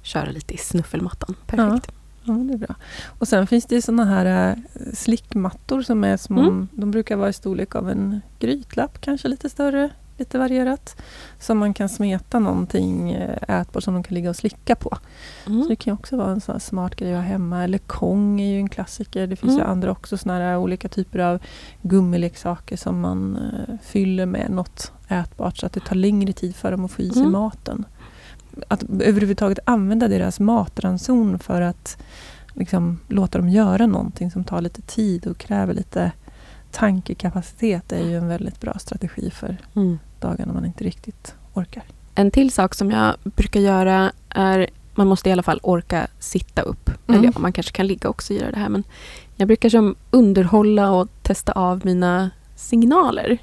köra 0.02 0.30
lite 0.32 0.54
i 0.54 0.58
snuffelmattan. 0.58 1.36
Perfekt. 1.48 1.92
ja 2.24 2.34
det 2.34 2.54
är 2.54 2.58
bra. 2.58 2.76
Och 3.20 3.28
sen 3.28 3.48
finns 3.48 3.66
det 3.66 3.82
sådana 3.82 4.06
här 4.06 4.56
uh, 4.58 4.64
slickmattor 4.94 5.82
som 5.82 6.04
är 6.04 6.18
små. 6.18 6.42
Mm. 6.42 6.68
De 6.72 6.92
brukar 6.92 7.16
vara 7.16 7.30
i 7.30 7.34
storlek 7.34 7.76
av 7.76 7.90
en 7.90 8.22
grytlapp, 8.40 9.02
kanske 9.02 9.28
lite 9.28 9.50
större, 9.50 9.90
lite 10.18 10.38
varierat. 10.40 11.02
Som 11.40 11.58
man 11.58 11.74
kan 11.74 11.90
smeta 11.90 12.40
någonting 12.40 13.12
eh, 13.12 13.60
ätbart 13.60 13.84
som 13.84 13.94
de 13.94 14.04
kan 14.04 14.16
ligga 14.16 14.30
och 14.30 14.36
slicka 14.36 14.76
på. 14.76 14.98
Så 15.46 15.52
Mm. 15.52 15.68
det 15.68 15.76
kan 15.76 15.92
ju 15.92 15.96
också 15.96 16.18
vara 16.18 16.32
en 16.32 16.42
sån 16.42 16.60
smart 16.60 16.96
grej 16.96 17.12
att 17.14 17.18
ha 17.24 17.30
hemma. 17.30 17.64
Eller 17.64 17.78
Kong 17.78 18.42
är 18.42 18.52
ju 18.54 18.58
en 18.60 18.70
klassiker. 18.70 19.28
Det 19.28 19.36
finns 19.36 19.54
ju 19.54 19.58
Mm. 19.60 19.72
andra 19.72 19.92
också 19.92 20.18
såna 20.18 20.34
här 20.38 20.58
olika 20.58 20.90
typer 20.90 21.20
av 21.20 21.40
gummileksaker 21.82 22.78
som 22.78 23.00
man 23.00 23.36
eh, 23.36 23.76
fyller 23.84 24.26
med 24.26 24.52
något 24.52 24.92
ätbart 25.08 25.58
så 25.58 25.66
att 25.66 25.74
det 25.74 25.80
tar 25.80 25.96
längre 25.96 26.34
tid 26.34 26.56
för 26.56 26.72
dem 26.72 26.86
att 26.86 26.92
få 26.92 27.02
i 27.02 27.10
sig 27.10 27.20
Mm. 27.22 27.32
maten. 27.32 27.86
Att 28.68 28.84
överhuvudtaget 28.84 29.60
använda 29.66 30.08
deras 30.08 30.40
matranson 30.40 31.40
för 31.40 31.62
att 31.62 31.98
liksom, 32.54 33.00
låta 33.08 33.38
dem 33.38 33.50
göra 33.50 33.86
någonting 33.88 34.32
som 34.32 34.44
tar 34.44 34.62
lite 34.62 34.82
tid 34.82 35.28
och 35.28 35.38
kräver 35.38 35.74
lite 35.74 36.12
tankekapacitet 36.72 37.92
är 37.92 38.04
ju 38.08 38.18
en 38.18 38.28
väldigt 38.28 38.62
bra 38.62 38.74
strategi 38.80 39.30
för 39.32 39.58
Mm. 39.76 40.00
dagar 40.20 40.46
när 40.46 40.54
man 40.54 40.66
inte 40.66 40.84
riktigt 40.84 41.36
orkar. 41.54 41.84
En 42.16 42.32
till 42.32 42.52
sak 42.52 42.76
som 42.76 42.92
jag 42.92 43.16
brukar 43.24 43.60
göra 43.60 44.12
är 44.30 44.68
man 44.96 45.08
måste 45.08 45.30
i 45.30 45.32
alla 45.32 45.44
fall 45.44 45.60
orka 45.64 46.08
sitta 46.20 46.62
upp. 46.62 46.90
Mm. 46.90 47.20
Eller 47.20 47.32
ja, 47.34 47.40
man 47.40 47.54
kanske 47.54 47.72
kan 47.72 47.88
ligga 47.88 48.10
också 48.10 48.34
och 48.34 48.40
göra 48.40 48.52
det 48.52 48.60
här. 48.60 48.70
Men 48.70 48.84
jag 49.36 49.48
brukar 49.48 49.70
som 49.70 49.96
underhålla 50.12 50.92
och 50.92 51.08
testa 51.24 51.52
av 51.52 51.82
mina 51.86 52.30
signaler. 52.56 53.38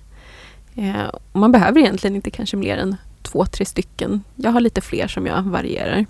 Eh, 0.75 1.07
och 1.33 1.40
man 1.40 1.52
behöver 1.52 1.81
egentligen 1.81 2.16
inte 2.16 2.31
kanske 2.31 2.57
mer 2.57 2.76
än 2.76 2.97
två, 3.23 3.47
tre 3.47 3.64
stycken. 3.64 4.23
Jag 4.37 4.50
har 4.50 4.61
lite 4.61 4.81
fler 4.81 5.09
som 5.09 5.26
jag 5.26 5.43
varierar. 5.43 6.07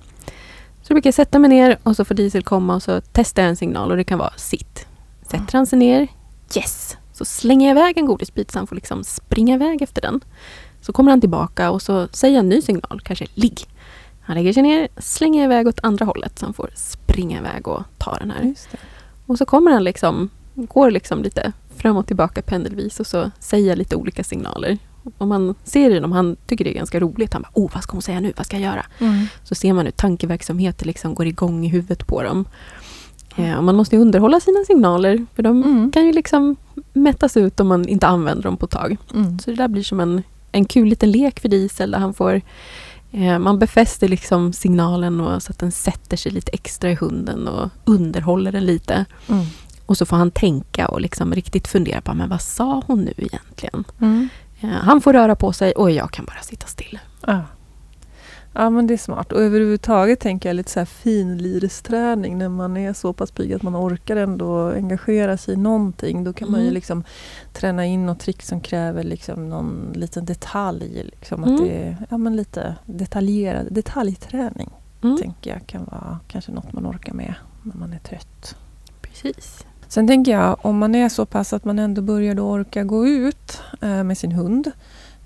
Så 0.82 0.94
brukar 0.94 1.08
jag 1.08 1.14
sätta 1.14 1.38
mig 1.38 1.50
ner 1.50 1.78
och 1.82 1.96
så 1.96 2.04
får 2.04 2.14
Diesel 2.14 2.42
komma 2.42 2.74
och 2.74 2.82
så 2.82 3.00
testar 3.12 3.42
jag 3.42 3.50
en 3.50 3.56
signal 3.56 3.90
och 3.90 3.96
det 3.96 4.04
kan 4.04 4.18
vara 4.18 4.32
sitt. 4.36 4.86
Sätter 5.22 5.52
han 5.52 5.66
sig 5.66 5.78
ner, 5.78 6.08
yes! 6.56 6.96
Så 7.12 7.24
slänger 7.24 7.68
jag 7.68 7.78
iväg 7.78 7.98
en 7.98 8.06
godisbit 8.06 8.50
så 8.50 8.58
han 8.58 8.66
får 8.66 8.76
liksom 8.76 9.04
springa 9.04 9.54
iväg 9.54 9.82
efter 9.82 10.02
den. 10.02 10.20
Så 10.80 10.92
kommer 10.92 11.10
han 11.10 11.20
tillbaka 11.20 11.70
och 11.70 11.82
så 11.82 12.08
säger 12.12 12.34
jag 12.34 12.40
en 12.40 12.48
ny 12.48 12.62
signal, 12.62 13.00
kanske 13.04 13.26
ligg. 13.34 13.60
Han 14.20 14.36
lägger 14.36 14.52
sig 14.52 14.62
ner, 14.62 14.88
slänger 14.98 15.44
iväg 15.44 15.68
åt 15.68 15.80
andra 15.82 16.04
hållet 16.04 16.38
så 16.38 16.46
han 16.46 16.54
får 16.54 16.70
springa 16.74 17.38
iväg 17.38 17.68
och 17.68 17.82
ta 17.98 18.16
den 18.16 18.30
här. 18.30 18.54
Och 19.26 19.38
så 19.38 19.46
kommer 19.46 19.70
han 19.70 19.84
liksom, 19.84 20.30
går 20.54 20.90
liksom 20.90 21.22
lite 21.22 21.52
fram 21.74 21.96
och 21.96 22.06
tillbaka 22.06 22.42
pendelvis 22.42 23.00
och 23.00 23.06
så 23.06 23.30
säger 23.38 23.68
jag 23.68 23.78
lite 23.78 23.96
olika 23.96 24.24
signaler. 24.24 24.78
Om 25.18 25.28
man 25.28 25.54
ser 25.64 25.90
i 25.90 26.00
dem, 26.00 26.12
han 26.12 26.36
tycker 26.46 26.64
det 26.64 26.70
är 26.70 26.74
ganska 26.74 27.00
roligt. 27.00 27.32
Han 27.32 27.42
bara, 27.42 27.50
oh 27.62 27.70
vad 27.74 27.82
ska 27.82 27.92
hon 27.92 28.02
säga 28.02 28.20
nu, 28.20 28.32
vad 28.36 28.46
ska 28.46 28.56
jag 28.58 28.72
göra? 28.72 28.86
Mm. 28.98 29.26
Så 29.44 29.54
ser 29.54 29.72
man 29.72 29.84
hur 29.84 29.92
tankeverksamheten 29.92 30.86
liksom 30.86 31.14
går 31.14 31.26
igång 31.26 31.64
i 31.66 31.68
huvudet 31.68 32.06
på 32.06 32.22
dem. 32.22 32.44
Eh, 33.36 33.60
man 33.62 33.76
måste 33.76 33.96
underhålla 33.96 34.40
sina 34.40 34.64
signaler 34.66 35.26
för 35.34 35.42
de 35.42 35.62
Mm. 35.62 35.92
kan 35.92 36.06
ju 36.06 36.12
liksom 36.12 36.56
mättas 36.92 37.36
ut 37.36 37.60
om 37.60 37.66
man 37.68 37.88
inte 37.88 38.06
använder 38.06 38.42
dem 38.42 38.56
på 38.56 38.64
ett 38.66 38.72
tag. 38.72 38.96
Mm. 39.14 39.38
Så 39.38 39.50
det 39.50 39.56
där 39.56 39.68
blir 39.68 39.82
som 39.82 40.00
en, 40.00 40.22
en 40.52 40.64
kul 40.64 40.88
liten 40.88 41.10
lek 41.10 41.40
för 41.40 41.48
Diesel 41.48 41.90
där 41.90 41.98
han 41.98 42.14
får 42.14 42.40
eh, 43.12 43.38
man 43.38 43.58
befäster 43.58 44.08
liksom 44.08 44.52
signalen 44.52 45.20
och, 45.20 45.42
så 45.42 45.50
att 45.52 45.58
den 45.58 45.72
sätter 45.72 46.16
sig 46.16 46.32
lite 46.32 46.50
extra 46.52 46.90
i 46.90 46.94
hunden 46.94 47.48
och 47.48 47.68
underhåller 47.84 48.52
den 48.52 48.66
lite. 48.66 49.04
Mm. 49.84 49.90
Och 49.90 49.96
så 49.98 50.06
får 50.06 50.16
han 50.16 50.30
tänka 50.30 50.88
och 50.88 51.00
liksom 51.00 51.34
riktigt 51.34 51.68
fundera 51.68 52.00
på 52.00 52.14
men 52.14 52.28
vad 52.28 52.40
sa 52.42 52.82
hon 52.86 53.00
nu 53.04 53.12
egentligen? 53.16 53.84
Mm. 54.00 54.28
Eh, 54.60 54.68
han 54.68 55.00
får 55.00 55.12
röra 55.12 55.34
på 55.36 55.52
sig 55.52 55.72
och 55.72 55.90
jag 55.90 56.10
kan 56.10 56.24
bara 56.24 56.42
sitta 56.42 56.66
still. 56.66 56.98
Ja. 57.26 57.40
ja, 58.52 58.70
men 58.70 58.86
det 58.86 58.94
är 58.94 58.98
smart. 58.98 59.32
Och 59.32 59.40
överhuvudtaget 59.40 60.20
tänker 60.20 60.48
jag 60.48 60.56
lite 60.56 60.70
så 60.70 60.80
här 60.80 60.86
finliresträning 60.86 62.38
när 62.38 62.48
man 62.48 62.76
är 62.76 62.92
så 62.92 63.12
pass 63.12 63.30
pigg 63.30 63.52
att 63.54 63.62
man 63.62 63.76
orkar 63.76 64.16
ändå 64.16 64.68
engagera 64.70 65.36
sig 65.36 65.54
i 65.54 65.56
någonting. 65.56 66.24
Då 66.24 66.32
kan 66.32 66.50
man 66.50 66.60
ju 66.60 66.66
Mm. 66.66 66.74
liksom 66.74 67.04
träna 67.52 67.86
in 67.86 68.06
något 68.06 68.20
trick 68.20 68.42
som 68.42 68.60
kräver 68.60 69.02
liksom 69.02 69.48
någon 69.48 69.92
liten 69.94 70.24
detalj. 70.24 71.02
Liksom 71.04 71.44
Mm. 71.44 71.54
att 71.54 71.60
det 71.60 71.70
är 71.82 71.96
ja, 72.10 72.18
men 72.18 72.36
lite 72.36 72.76
detaljerad 72.86 73.66
detaljträning. 73.70 74.70
Mm. 75.02 75.18
tänker 75.18 75.50
jag 75.50 75.66
kan 75.66 75.84
vara 75.84 76.18
kanske 76.28 76.52
något 76.52 76.72
man 76.72 76.86
orkar 76.86 77.12
med 77.12 77.34
när 77.62 77.76
man 77.76 77.92
är 77.92 77.98
trött. 77.98 78.56
Precis. 79.00 79.66
Sen 79.94 80.06
tänker 80.06 80.32
jag 80.32 80.56
om 80.62 80.78
man 80.78 80.94
är 80.94 81.08
så 81.08 81.26
pass 81.26 81.52
att 81.52 81.64
man 81.64 81.78
ändå 81.78 82.02
börjar 82.02 82.34
då 82.34 82.50
orka 82.50 82.84
gå 82.84 83.06
ut 83.06 83.62
eh, 83.82 84.04
med 84.04 84.18
sin 84.18 84.32
hund. 84.32 84.70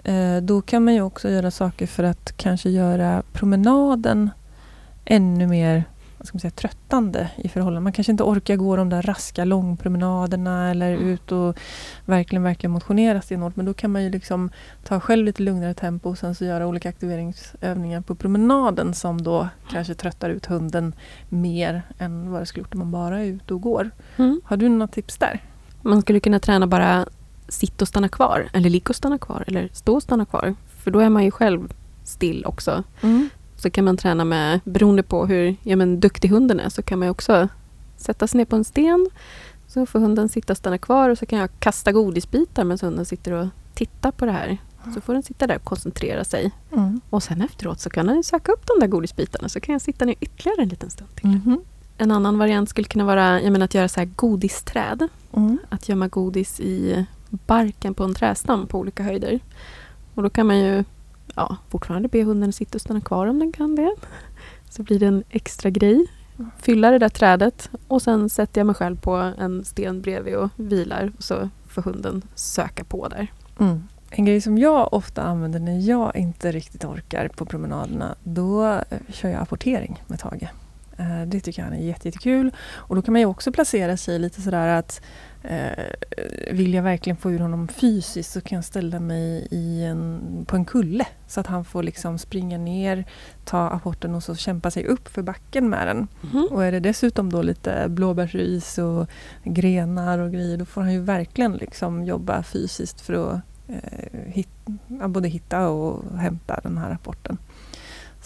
Eh, 0.04 0.36
då 0.36 0.60
kan 0.62 0.84
man 0.84 0.94
ju 0.94 1.02
också 1.02 1.28
göra 1.30 1.50
saker 1.50 1.86
för 1.86 2.02
att 2.04 2.36
kanske 2.36 2.70
göra 2.70 3.22
promenaden 3.32 4.30
ännu 5.04 5.46
mer 5.46 5.84
vad 6.18 6.26
ska 6.26 6.36
man 6.36 6.40
säga, 6.40 6.50
tröttande 6.50 7.30
i 7.36 7.48
förhållande. 7.48 7.80
Man 7.80 7.92
kanske 7.92 8.12
inte 8.12 8.22
orkar 8.22 8.56
gå 8.56 8.76
de 8.76 8.88
där 8.88 9.02
raska 9.02 9.44
långpromenaderna 9.44 10.70
eller 10.70 10.96
ut 10.96 11.32
och 11.32 11.58
verkligen, 12.04 12.42
verkligen 12.42 12.70
motionera 12.70 13.20
stenhårt. 13.20 13.56
Men 13.56 13.66
då 13.66 13.74
kan 13.74 13.92
man 13.92 14.04
ju 14.04 14.10
liksom 14.10 14.50
ta 14.84 15.00
själv 15.00 15.24
lite 15.24 15.42
lugnare 15.42 15.74
tempo 15.74 16.10
och 16.10 16.18
sen 16.18 16.34
så 16.34 16.44
göra 16.44 16.66
olika 16.66 16.88
aktiveringsövningar 16.88 18.00
på 18.00 18.14
promenaden 18.14 18.94
som 18.94 19.22
då 19.22 19.48
kanske 19.70 19.94
tröttar 19.94 20.30
ut 20.30 20.46
hunden 20.46 20.94
mer 21.28 21.82
än 21.98 22.30
vad 22.30 22.42
det 22.42 22.46
skulle 22.46 22.62
gjort 22.62 22.74
om 22.74 22.78
man 22.78 22.90
bara 22.90 23.18
är 23.18 23.24
ute 23.24 23.54
och 23.54 23.60
går. 23.60 23.90
Mm. 24.16 24.40
Har 24.44 24.56
du 24.56 24.68
några 24.68 24.88
tips 24.88 25.18
där? 25.18 25.42
Man 25.82 26.02
skulle 26.02 26.20
kunna 26.20 26.40
träna 26.40 26.66
bara 26.66 27.06
sitt 27.48 27.82
och 27.82 27.88
stanna 27.88 28.08
kvar. 28.08 28.48
Eller 28.52 28.70
ligga 28.70 28.88
och 28.88 28.96
stanna 28.96 29.18
kvar. 29.18 29.44
Eller 29.46 29.68
stå 29.72 29.94
och 29.94 30.02
stanna 30.02 30.24
kvar. 30.24 30.54
För 30.78 30.90
då 30.90 31.00
är 31.00 31.08
man 31.08 31.24
ju 31.24 31.30
själv 31.30 31.72
still 32.04 32.44
också. 32.46 32.84
Så 33.58 33.70
kan 33.70 33.84
man 33.84 33.96
träna 33.96 34.24
med, 34.24 34.60
beroende 34.64 35.02
på 35.02 35.26
hur 35.26 35.56
ja, 35.62 35.76
men, 35.76 36.00
duktig 36.00 36.28
hunden 36.28 36.60
är, 36.60 36.68
så 36.68 36.82
kan 36.82 36.98
man 36.98 37.08
också 37.08 37.48
sätta 37.96 38.26
sig 38.26 38.38
ner 38.38 38.44
på 38.44 38.56
en 38.56 38.64
sten. 38.64 39.08
Så 39.66 39.86
får 39.86 39.98
hunden 39.98 40.28
sitta 40.28 40.52
och 40.52 40.56
stanna 40.56 40.78
kvar 40.78 41.10
och 41.10 41.18
så 41.18 41.26
kan 41.26 41.38
jag 41.38 41.50
kasta 41.58 41.92
godisbitar 41.92 42.64
medan 42.64 42.78
hunden 42.82 43.04
sitter 43.04 43.32
och 43.32 43.46
tittar 43.74 44.10
på 44.10 44.26
det 44.26 44.32
här. 44.32 44.58
Så 44.94 45.00
får 45.00 45.12
den 45.12 45.22
sitta 45.22 45.46
där 45.46 45.56
och 45.56 45.64
koncentrera 45.64 46.24
sig. 46.24 46.50
Mm. 46.72 47.00
Och 47.10 47.22
sen 47.22 47.42
efteråt 47.42 47.80
så 47.80 47.90
kan 47.90 48.06
den 48.06 48.24
söka 48.24 48.52
upp 48.52 48.66
de 48.66 48.80
där 48.80 48.86
godisbitarna 48.86 49.48
så 49.48 49.60
kan 49.60 49.72
jag 49.72 49.82
sitta 49.82 50.04
ner 50.04 50.14
ytterligare 50.20 50.62
en 50.62 50.68
liten 50.68 50.90
stund 50.90 51.14
till. 51.14 51.28
Mhm. 51.28 51.60
En 51.98 52.10
annan 52.10 52.38
variant 52.38 52.68
skulle 52.68 52.88
kunna 52.88 53.04
vara 53.04 53.40
jag 53.42 53.52
menar, 53.52 53.64
att 53.64 53.74
göra 53.74 53.88
så 53.88 54.00
här 54.00 54.08
godisträd. 54.16 55.08
Mm. 55.32 55.58
Att 55.68 55.88
gömma 55.88 56.08
godis 56.08 56.60
i 56.60 57.06
barken 57.30 57.94
på 57.94 58.04
en 58.04 58.14
trädstam 58.14 58.66
på 58.66 58.78
olika 58.78 59.02
höjder. 59.02 59.40
Och 60.14 60.22
då 60.22 60.30
kan 60.30 60.46
man 60.46 60.58
ju 60.58 60.84
ja, 61.34 61.56
fortfarande 61.68 62.08
be 62.08 62.22
hunden 62.22 62.52
sitta 62.52 62.76
och 62.76 62.80
stanna 62.80 63.00
kvar 63.00 63.26
om 63.26 63.38
den 63.38 63.52
kan 63.52 63.74
det. 63.74 63.94
Så 64.70 64.82
blir 64.82 64.98
det 64.98 65.06
en 65.06 65.24
extra 65.30 65.70
grej. 65.70 66.06
Fylla 66.58 66.90
det 66.90 66.98
där 66.98 67.08
trädet 67.08 67.70
och 67.88 68.02
sen 68.02 68.28
sätter 68.28 68.60
jag 68.60 68.66
mig 68.66 68.74
själv 68.74 69.00
på 69.00 69.14
en 69.16 69.64
sten 69.64 70.00
bredvid 70.00 70.36
och 70.36 70.50
vilar. 70.56 71.12
Och 71.16 71.22
så 71.22 71.48
får 71.68 71.82
hunden 71.82 72.22
söka 72.34 72.84
på 72.84 73.08
där. 73.08 73.32
Mm. 73.60 73.82
En 74.10 74.24
grej 74.24 74.40
som 74.40 74.58
jag 74.58 74.94
ofta 74.94 75.22
använder 75.22 75.60
när 75.60 75.88
jag 75.88 76.16
inte 76.16 76.52
riktigt 76.52 76.84
orkar 76.84 77.28
på 77.28 77.44
promenaderna, 77.44 78.14
då 78.24 78.66
eh, 78.66 78.98
kör 79.08 79.28
jag 79.28 79.42
apportering 79.42 80.02
med 80.06 80.18
Tage. 80.18 80.48
Eh, 80.98 81.22
det 81.26 81.40
tycker 81.40 81.62
han 81.62 81.72
är 81.72 81.86
jättekul. 81.86 82.50
Och 82.72 82.96
då 82.96 83.02
kan 83.02 83.12
man 83.12 83.20
ju 83.20 83.26
också 83.26 83.52
placera 83.52 83.96
sig 83.96 84.18
lite 84.18 84.42
sådär 84.42 84.68
att 84.68 85.00
vill 86.50 86.74
jag 86.74 86.82
verkligen 86.82 87.16
få 87.16 87.30
ur 87.30 87.38
honom 87.38 87.68
fysiskt 87.68 88.32
så 88.32 88.40
kan 88.40 88.56
jag 88.56 88.64
ställa 88.64 89.00
mig 89.00 89.48
i 89.50 89.84
en, 89.84 90.20
på 90.48 90.56
en 90.56 90.64
kulle 90.64 91.06
så 91.26 91.40
att 91.40 91.46
han 91.46 91.64
får 91.64 91.82
liksom 91.82 92.18
springa 92.18 92.58
ner, 92.58 93.04
ta 93.44 93.68
apporten 93.68 94.14
och 94.14 94.22
så 94.22 94.34
kämpa 94.34 94.70
sig 94.70 94.86
upp 94.86 95.08
för 95.08 95.22
backen 95.22 95.68
med 95.68 95.86
den. 95.86 96.08
Mm. 96.32 96.48
Och 96.50 96.64
är 96.64 96.72
det 96.72 96.80
dessutom 96.80 97.32
då 97.32 97.42
lite 97.42 97.86
blåbärsris 97.88 98.78
och 98.78 99.06
grenar 99.44 100.18
och 100.18 100.32
grejer 100.32 100.56
då 100.56 100.64
får 100.64 100.80
han 100.80 100.92
ju 100.92 101.00
verkligen 101.00 101.52
liksom 101.52 102.04
jobba 102.04 102.42
fysiskt 102.42 103.00
för 103.00 103.14
att 103.14 103.40
eh, 103.68 104.20
hit, 104.26 104.48
både 104.88 105.28
hitta 105.28 105.68
och 105.68 106.18
hämta 106.18 106.60
den 106.62 106.78
här 106.78 106.90
rapporten. 106.90 107.38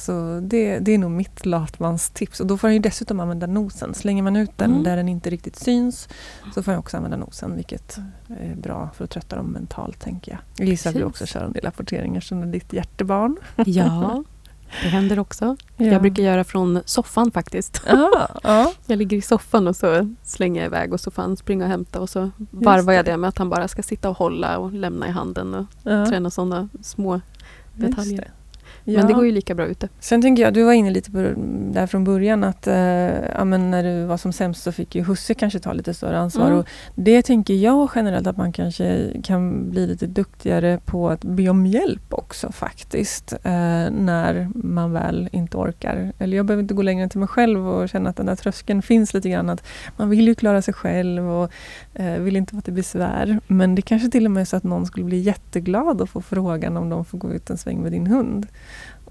Så 0.03 0.41
det, 0.43 0.79
det 0.79 0.93
är 0.93 0.99
nog 0.99 1.11
mitt 1.11 1.47
latmanstips. 1.47 2.41
Och 2.41 2.47
då 2.47 2.59
får 2.59 2.69
han 2.69 2.75
ju 2.75 2.81
dessutom 2.81 3.21
använda 3.21 3.47
nosen. 3.47 3.95
Slänger 3.95 4.23
man 4.23 4.37
ut 4.37 4.51
den 4.57 4.71
mm. 4.71 4.83
där 4.83 4.97
den 4.97 5.09
inte 5.09 5.31
riktigt 5.31 5.57
syns 5.57 6.09
så 6.55 6.63
får 6.63 6.73
han 6.73 6.79
också 6.79 6.97
använda 6.97 7.17
nosen 7.17 7.57
vilket 7.57 7.99
är 8.29 8.55
bra 8.55 8.91
för 8.97 9.05
att 9.05 9.11
trötta 9.11 9.37
dem 9.37 9.47
mentalt 9.47 10.01
tänker 10.01 10.41
jag. 10.59 10.73
Att 10.87 10.95
du 10.95 11.05
också 11.05 11.27
kör 11.27 11.45
en 11.45 11.53
del 11.53 11.65
rapporteringar 11.65 12.21
som 12.21 12.43
är 12.43 12.47
ditt 12.47 12.73
hjärtebarn. 12.73 13.37
Ja, 13.67 14.25
det 14.83 14.89
händer 14.89 15.19
också. 15.19 15.57
Ja. 15.77 15.87
Jag 15.87 16.03
brukar 16.03 16.23
göra 16.23 16.45
från 16.45 16.83
soffan 16.85 17.31
faktiskt. 17.31 17.83
Ah, 17.87 18.29
ah. 18.43 18.67
Jag 18.87 18.99
ligger 18.99 19.17
i 19.17 19.23
soffan 19.23 19.69
och 19.69 19.77
så 19.77 20.15
slänger 20.23 20.61
jag 20.61 20.67
iväg 20.67 20.93
och 20.93 21.01
så 21.01 21.11
får 21.11 21.23
han 21.23 21.37
springa 21.37 21.65
och 21.65 21.71
hämta 21.71 22.01
och 22.01 22.11
så 22.11 22.31
varvar 22.51 22.93
jag 22.93 23.05
det 23.05 23.17
med 23.17 23.29
att 23.29 23.39
han 23.39 23.49
bara 23.49 23.69
ska 23.69 23.83
sitta 23.83 24.11
och 24.11 24.17
hålla 24.17 24.59
och 24.59 24.73
lämna 24.73 25.09
i 25.09 25.11
handen 25.11 25.55
och 25.55 25.67
ja. 25.83 26.07
träna 26.07 26.31
sådana 26.31 26.69
små 26.83 27.21
detaljer. 27.75 28.33
Ja. 28.85 28.99
Men 28.99 29.07
det 29.07 29.13
går 29.13 29.27
ju 29.27 29.33
lika 29.33 29.55
bra 29.55 29.67
ute. 29.67 29.89
Sen 30.01 30.23
tänker 30.23 30.43
jag, 30.43 30.55
du 30.55 30.63
var 30.63 30.73
inne 30.73 30.91
lite 30.91 31.11
på 31.11 31.19
det 31.19 31.35
där 31.73 31.87
från 31.87 32.05
början 32.05 32.45
att 32.45 32.67
eh, 32.67 32.75
ja, 32.75 33.45
men 33.45 33.71
när 33.71 33.83
du 33.83 34.05
var 34.05 34.17
som 34.17 34.33
sämst 34.33 34.63
så 34.63 34.73
fick 34.73 34.95
ju 34.95 35.03
husse 35.03 35.35
kanske 35.35 35.59
ta 35.59 35.73
lite 35.73 35.95
större 35.95 36.19
ansvar. 36.19 36.47
Mm. 36.47 36.59
Och 36.59 36.67
det 36.95 37.23
tänker 37.23 37.55
jag 37.55 37.91
generellt 37.95 38.27
att 38.27 38.37
man 38.37 38.53
kanske 38.53 39.11
kan 39.25 39.71
bli 39.71 39.87
lite 39.87 40.07
duktigare 40.07 40.81
på 40.85 41.11
att 41.11 41.25
be 41.25 41.49
om 41.49 41.67
hjälp 41.67 42.15
också 42.15 42.53
faktiskt. 42.53 43.33
Eh, 43.33 43.53
när 43.91 44.51
man 44.55 44.93
väl 44.93 45.29
inte 45.33 45.57
orkar. 45.57 46.13
Eller 46.19 46.37
jag 46.37 46.47
behöver 46.47 46.63
inte 46.63 46.75
gå 46.75 46.83
längre 46.83 47.03
än 47.03 47.09
till 47.09 47.21
mig 47.21 47.29
själv 47.29 47.69
och 47.69 47.89
känna 47.89 48.11
att 48.11 48.17
den 48.17 48.27
där 48.27 48.37
tröskeln 48.37 48.83
finns 48.83 49.15
lite 49.15 49.29
grann. 49.29 49.51
Att 49.51 49.67
man 49.97 50.11
vill 50.11 50.29
ju 50.29 50.35
klara 50.35 50.63
sig 50.63 50.75
själv 50.75 51.31
och 51.31 51.51
eh, 51.95 52.19
vill 52.19 52.37
inte 52.37 52.55
vara 52.55 52.63
till 52.63 52.73
besvär. 52.73 53.41
Men 53.47 53.75
det 53.75 53.83
kanske 53.83 54.11
till 54.11 54.25
och 54.25 54.31
med 54.31 54.41
är 54.41 54.45
så 54.45 54.57
att 54.57 54.65
någon 54.65 54.87
skulle 54.87 55.07
bli 55.07 55.19
jätteglad 55.19 56.01
och 56.01 56.11
få 56.11 56.21
frågan 56.21 56.77
om 56.77 56.89
de 56.89 57.05
får 57.05 57.19
gå 57.19 57.33
ut 57.33 57.51
en 57.51 57.59
sväng 57.59 57.83
med 57.83 57.93
din 57.93 58.07
hund. 58.07 58.47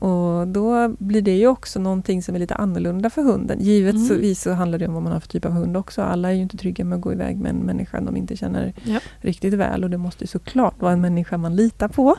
Och 0.02 0.48
då 0.48 0.88
blir 1.00 1.22
det 1.22 1.38
ju 1.38 1.48
också 1.48 1.80
någonting 1.80 2.24
som 2.24 2.36
är 2.36 2.40
lite 2.40 2.56
annorlunda 2.56 3.10
för 3.10 3.22
hunden. 3.22 3.60
Givetvis 3.60 4.12
mm. 4.12 4.36
så 4.36 4.52
handlar 4.52 4.80
det 4.80 4.88
om 4.88 4.94
vad 4.94 5.04
man 5.04 5.12
har 5.12 5.20
för 5.20 5.28
typ 5.28 5.46
av 5.46 5.52
hund 5.52 5.78
också. 5.78 6.02
Alla 6.02 6.30
är 6.30 6.34
ju 6.34 6.42
inte 6.42 6.58
trygga 6.58 6.86
med 6.86 6.96
att 6.96 7.02
gå 7.02 7.14
iväg 7.14 7.38
med 7.38 7.50
en 7.50 7.58
människa 7.58 8.02
de 8.02 8.18
inte 8.18 8.38
känner 8.38 8.74
ja. 8.84 9.00
riktigt 9.18 9.54
väl. 9.54 9.84
Och 9.84 9.90
det 9.90 9.98
måste 9.98 10.28
såklart 10.28 10.82
vara 10.82 10.94
en 10.94 11.02
människa 11.02 11.38
man 11.38 11.56
litar 11.56 11.88
på. 11.88 12.16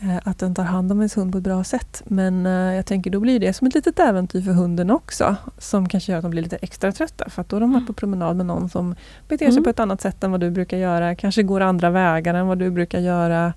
Eh, 0.00 0.18
att 0.24 0.38
den 0.38 0.54
tar 0.54 0.62
hand 0.62 0.92
om 0.92 0.98
ens 0.98 1.16
hund 1.16 1.32
på 1.32 1.38
ett 1.38 1.44
bra 1.44 1.64
sätt. 1.64 2.02
Men 2.06 2.46
eh, 2.46 2.52
jag 2.52 2.86
tänker 2.86 3.10
då 3.10 3.20
blir 3.20 3.40
det 3.40 3.52
som 3.52 3.66
ett 3.66 3.74
litet 3.74 3.98
äventyr 3.98 4.42
för 4.42 4.52
hunden 4.52 4.90
också. 4.90 5.36
Som 5.58 5.88
kanske 5.88 6.12
gör 6.12 6.18
att 6.18 6.24
de 6.24 6.30
blir 6.30 6.42
lite 6.42 6.56
extra 6.56 6.92
trötta. 6.92 7.30
För 7.30 7.42
att 7.42 7.48
då 7.48 7.56
har 7.56 7.60
de 7.60 7.72
varit 7.72 7.86
på 7.86 7.92
promenad 7.92 8.36
med 8.36 8.46
någon 8.46 8.68
som 8.68 8.94
beter 9.28 9.46
sig 9.46 9.52
mm. 9.52 9.64
på 9.64 9.70
ett 9.70 9.80
annat 9.80 10.00
sätt 10.00 10.24
än 10.24 10.30
vad 10.30 10.40
du 10.40 10.50
brukar 10.50 10.76
göra. 10.76 11.14
Kanske 11.14 11.42
går 11.42 11.60
andra 11.60 11.90
vägar 11.90 12.34
än 12.34 12.46
vad 12.46 12.58
du 12.58 12.70
brukar 12.70 13.00
göra. 13.00 13.52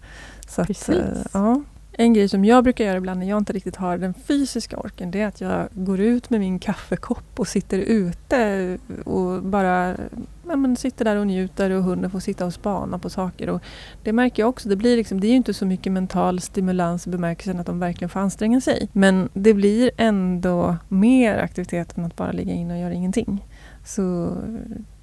Så 0.47 0.63
Precis. 0.63 0.89
Att, 0.89 0.95
eh, 0.95 1.21
ja. 1.33 1.61
En 1.97 2.13
grej 2.13 2.29
som 2.29 2.45
jag 2.45 2.63
brukar 2.63 2.85
göra 2.85 2.97
ibland 2.97 3.19
när 3.19 3.27
jag 3.29 3.37
inte 3.37 3.53
riktigt 3.53 3.75
har 3.75 3.97
den 3.97 4.13
fysiska 4.13 4.77
orken 4.77 5.11
det 5.11 5.21
är 5.21 5.27
att 5.27 5.41
jag 5.41 5.67
går 5.71 5.99
ut 5.99 6.29
med 6.29 6.39
min 6.39 6.59
kaffekopp 6.59 7.39
och 7.39 7.47
sitter 7.47 7.77
ute 7.77 8.77
och 9.05 9.43
bara 9.43 9.95
ja, 10.47 10.55
men 10.55 10.75
sitter 10.75 11.05
där 11.05 11.15
och 11.15 11.27
njuter 11.27 11.69
och 11.69 11.83
hunden 11.83 12.11
får 12.11 12.19
sitta 12.19 12.45
och 12.45 12.53
spana 12.53 12.99
på 12.99 13.09
saker. 13.09 13.49
Och 13.49 13.61
det 14.03 14.13
märker 14.13 14.43
jag 14.43 14.49
också, 14.49 14.69
det, 14.69 14.75
blir 14.75 14.97
liksom, 14.97 15.19
det 15.19 15.27
är 15.27 15.35
inte 15.35 15.53
så 15.53 15.65
mycket 15.65 15.91
mental 15.91 16.41
stimulans 16.41 17.07
i 17.07 17.09
bemärkelsen 17.09 17.59
att 17.59 17.65
de 17.65 17.79
verkligen 17.79 18.09
får 18.09 18.19
anstränga 18.19 18.61
sig. 18.61 18.89
Men 18.91 19.29
det 19.33 19.53
blir 19.53 19.91
ändå 19.97 20.77
mer 20.89 21.37
aktivitet 21.37 21.97
än 21.97 22.05
att 22.05 22.15
bara 22.15 22.31
ligga 22.31 22.53
inne 22.53 22.73
och 22.73 22.79
göra 22.79 22.93
ingenting. 22.93 23.45
Så 23.85 24.37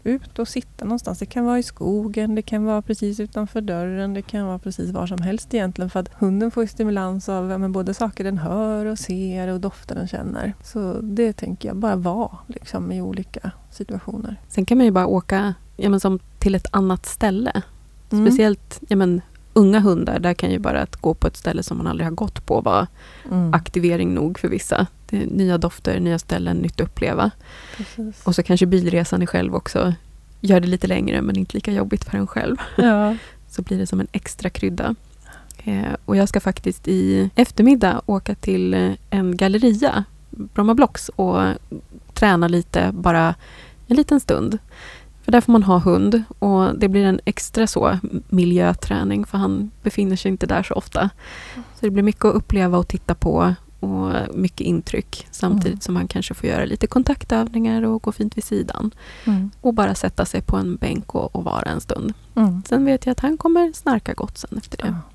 ut 0.05 0.39
och 0.39 0.49
sitta 0.49 0.85
någonstans. 0.85 1.19
Det 1.19 1.27
kan 1.27 1.45
vara 1.45 1.59
i 1.59 1.63
skogen, 1.63 2.35
det 2.35 2.43
kan 2.43 2.65
vara 2.65 2.83
precis 2.83 3.21
utanför 3.21 3.61
dörren, 3.61 4.15
det 4.15 4.23
kan 4.23 4.47
vara 4.47 4.59
precis 4.59 4.91
var 4.91 5.07
som 5.07 5.23
helst 5.23 5.55
egentligen. 5.55 5.91
För 5.91 6.01
att 6.01 6.15
hunden 6.15 6.51
får 6.51 6.67
stimulans 6.67 7.29
av 7.29 7.51
ja, 7.51 7.69
både 7.69 7.95
saker 7.95 8.25
den 8.25 8.39
hör 8.39 8.87
och 8.87 8.99
ser 8.99 9.49
och 9.49 9.61
dofter 9.61 9.95
den 9.95 10.09
känner. 10.09 10.55
Så 10.63 11.01
det 11.03 11.33
tänker 11.33 11.69
jag, 11.69 11.77
bara 11.77 11.97
vara 11.97 12.39
liksom, 12.47 12.93
i 12.93 13.03
olika 13.03 13.51
situationer. 13.71 14.37
Sen 14.49 14.65
kan 14.65 14.79
man 14.79 14.85
ju 14.85 14.91
bara 14.91 15.07
åka 15.07 15.55
ja, 15.77 15.91
men 15.91 16.01
som 16.01 16.19
till 16.39 16.55
ett 16.55 16.67
annat 16.71 17.07
ställe. 17.07 17.63
Mm. 18.13 18.27
Speciellt 18.27 18.81
ja, 18.89 18.97
men, 18.97 19.21
unga 19.53 19.81
hundar, 19.81 20.19
där 20.19 20.35
kan 20.35 20.51
ju 20.51 20.59
bara 20.59 20.83
att 20.83 20.97
gå 20.97 21.15
på 21.15 21.27
ett 21.27 21.37
ställe 21.37 21.63
som 21.63 21.79
man 21.79 21.87
aldrig 21.87 22.07
har 22.07 22.15
gått 22.15 22.47
på 22.47 22.61
vara 22.61 22.87
mm. 23.31 23.55
aktivering 23.55 24.15
nog 24.15 24.39
för 24.39 24.49
vissa. 24.49 24.87
nya 25.11 25.59
dofter, 25.59 26.01
nya 26.01 26.19
ställen, 26.19 26.57
nytt 26.57 26.81
att 26.81 26.87
uppleva. 26.87 27.31
Precis. 27.77 28.23
Och 28.27 28.35
så 28.35 28.43
kanske 28.43 28.67
bilresan 28.67 29.23
i 29.23 29.27
själv 29.27 29.55
också 29.55 29.95
gör 30.41 30.61
det 30.61 30.69
lite 30.69 30.87
längre 30.87 31.23
men 31.23 31.37
inte 31.37 31.57
lika 31.57 31.73
jobbigt 31.73 32.05
för 32.05 32.19
en 32.19 32.27
själv. 32.27 32.57
Ja. 32.77 33.17
så 33.49 33.63
blir 33.63 33.79
det 33.79 33.87
som 33.87 34.01
en 34.01 34.09
extra 34.13 34.51
krydda. 34.51 34.95
Eh, 35.65 35.93
och 36.05 36.17
jag 36.17 36.29
ska 36.29 36.41
faktiskt 36.41 36.89
i 36.89 37.31
eftermiddag 37.35 38.03
åka 38.07 38.35
till 38.35 38.97
en 39.11 39.37
galleria, 39.37 40.05
Bromma 40.31 40.75
Blocks, 40.75 41.09
och 41.09 41.43
träna 42.15 42.49
lite, 42.49 42.91
bara 42.93 43.35
en 43.87 43.97
liten 43.97 44.21
stund. 44.21 44.59
Där 45.33 45.41
får 45.41 45.53
man 45.53 45.63
ha 45.63 45.79
hund 45.79 46.23
och 46.39 46.79
det 46.79 46.89
blir 46.89 47.05
en 47.05 47.21
extra 47.25 47.67
så 47.67 47.99
miljöträning 48.29 49.27
för 49.27 49.39
han 49.39 49.71
befinner 49.83 50.17
sig 50.17 50.31
inte 50.31 50.47
där 50.47 50.63
så 50.63 50.75
ofta. 50.75 51.11
Så 51.55 51.81
det 51.81 51.91
blir 51.91 52.03
mycket 52.03 52.25
att 52.25 52.35
uppleva 52.35 52.79
och 52.79 52.89
titta 52.89 53.15
på 53.15 53.55
och 53.81 54.13
mycket 54.35 54.61
intryck 54.61 55.27
samtidigt 55.31 55.73
mm. 55.73 55.81
som 55.81 55.97
han 55.97 56.09
kanske 56.09 56.35
får 56.35 56.49
göra 56.49 56.65
lite 56.65 56.87
kontaktövningar 56.87 57.83
och 57.83 58.03
gå 58.03 58.13
fint 58.13 58.37
vid 58.37 58.45
sidan. 58.45 58.95
Mm. 59.25 59.51
Och 59.61 59.75
bara 59.75 59.95
sätta 59.95 60.25
sig 60.25 60.43
på 60.43 60.57
en 60.57 60.77
bänk 60.77 61.15
och, 61.15 61.37
och 61.37 61.45
vara 61.45 61.71
en 61.71 61.81
stund. 61.81 62.13
Mm. 62.35 62.63
Sen 62.69 62.85
vet 62.85 63.07
jag 63.07 63.13
att 63.13 63.21
han 63.21 63.39
kommer 63.39 63.73
snarka 63.73 64.15
gott 64.15 64.39
sen 64.39 64.59
efter 64.59 64.79
det. 64.79 64.87
Ja, 64.87 65.12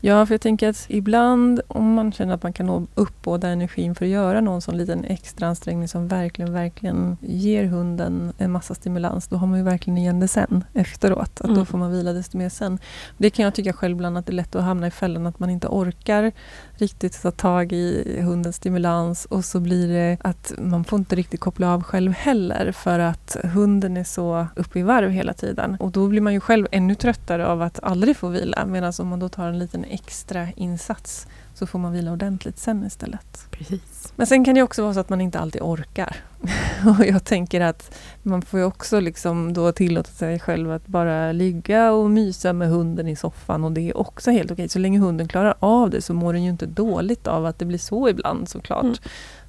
för 0.00 0.32
jag 0.32 0.40
tänker 0.40 0.68
att 0.68 0.86
ibland 0.88 1.60
om 1.68 1.94
man 1.94 2.12
känner 2.12 2.34
att 2.34 2.42
man 2.42 2.52
kan 2.52 2.66
nå 2.66 2.86
uppbåda 2.94 3.48
energin 3.48 3.94
för 3.94 4.04
att 4.04 4.10
göra 4.10 4.40
någon 4.40 4.62
sån 4.62 4.76
liten 4.76 5.04
extra 5.04 5.46
ansträngning 5.46 5.88
som 5.88 6.08
verkligen, 6.08 6.52
verkligen 6.52 7.16
ger 7.20 7.64
hunden 7.64 8.32
en 8.38 8.50
massa 8.50 8.74
stimulans, 8.74 9.28
då 9.28 9.36
har 9.36 9.46
man 9.46 9.58
ju 9.58 9.64
verkligen 9.64 9.98
igen 9.98 10.20
det 10.20 10.28
sen 10.28 10.64
efteråt. 10.74 11.40
Att 11.40 11.44
mm. 11.44 11.56
Då 11.56 11.64
får 11.64 11.78
man 11.78 11.92
vila 11.92 12.12
desto 12.12 12.38
mer 12.38 12.48
sen. 12.48 12.78
Det 13.18 13.30
kan 13.30 13.44
jag 13.44 13.54
tycka 13.54 13.72
själv 13.72 13.96
ibland 13.96 14.18
att 14.18 14.26
det 14.26 14.32
är 14.32 14.34
lätt 14.34 14.54
att 14.54 14.62
hamna 14.62 14.86
i 14.86 14.90
fällan 14.90 15.26
att 15.26 15.38
man 15.38 15.50
inte 15.50 15.68
orkar 15.68 16.32
riktigt 16.74 17.22
ta 17.22 17.30
tag 17.30 17.72
i 17.72 18.20
hundens 18.22 18.56
stimulans 18.56 19.24
och 19.24 19.44
så 19.44 19.60
blir 19.60 19.88
det 19.88 20.18
att 20.20 20.52
man 20.58 20.84
får 20.84 20.98
inte 20.98 21.16
riktigt 21.16 21.40
koppla 21.40 21.74
av 21.74 21.82
själv 21.82 22.12
heller 22.12 22.72
för 22.72 22.98
att 22.98 23.36
hunden 23.42 23.96
är 23.96 24.04
så 24.04 24.46
uppe 24.56 24.78
i 24.78 24.82
varv 24.82 25.10
hela 25.10 25.32
tiden. 25.32 25.76
Och 25.80 25.90
då 25.90 26.08
blir 26.08 26.20
man 26.20 26.32
ju 26.32 26.40
själv 26.40 26.66
ännu 26.72 26.94
tröttare 26.94 27.46
av 27.46 27.62
att 27.62 27.80
aldrig 27.82 28.16
få 28.16 28.28
vila 28.28 28.66
medan 28.66 28.92
om 28.98 29.08
man 29.08 29.18
då 29.18 29.28
tar 29.28 29.48
en 29.48 29.55
liten 29.58 29.84
extra 29.84 30.48
insats 30.56 31.26
så 31.54 31.66
får 31.66 31.78
man 31.78 31.92
vila 31.92 32.12
ordentligt 32.12 32.58
sen 32.58 32.86
istället. 32.86 33.46
Precis. 33.50 34.12
Men 34.16 34.26
sen 34.26 34.44
kan 34.44 34.54
det 34.54 34.62
också 34.62 34.82
vara 34.82 34.94
så 34.94 35.00
att 35.00 35.08
man 35.08 35.20
inte 35.20 35.38
alltid 35.38 35.62
orkar. 35.62 36.16
och 36.98 37.06
jag 37.06 37.24
tänker 37.24 37.60
att 37.60 37.98
man 38.22 38.42
får 38.42 38.60
ju 38.60 38.66
också 38.66 39.00
liksom 39.00 39.52
då 39.52 39.72
tillåta 39.72 40.10
sig 40.10 40.38
själv 40.38 40.72
att 40.72 40.86
bara 40.86 41.32
ligga 41.32 41.92
och 41.92 42.10
mysa 42.10 42.52
med 42.52 42.68
hunden 42.68 43.08
i 43.08 43.16
soffan 43.16 43.64
och 43.64 43.72
det 43.72 43.80
är 43.80 43.96
också 43.96 44.30
helt 44.30 44.50
okej. 44.50 44.68
Så 44.68 44.78
länge 44.78 44.98
hunden 44.98 45.28
klarar 45.28 45.54
av 45.58 45.90
det 45.90 46.02
så 46.02 46.14
mår 46.14 46.32
den 46.32 46.42
ju 46.42 46.50
inte 46.50 46.66
dåligt 46.66 47.26
av 47.26 47.46
att 47.46 47.58
det 47.58 47.64
blir 47.64 47.78
så 47.78 48.08
ibland 48.08 48.48
såklart. 48.48 48.84
Mm. 48.84 48.96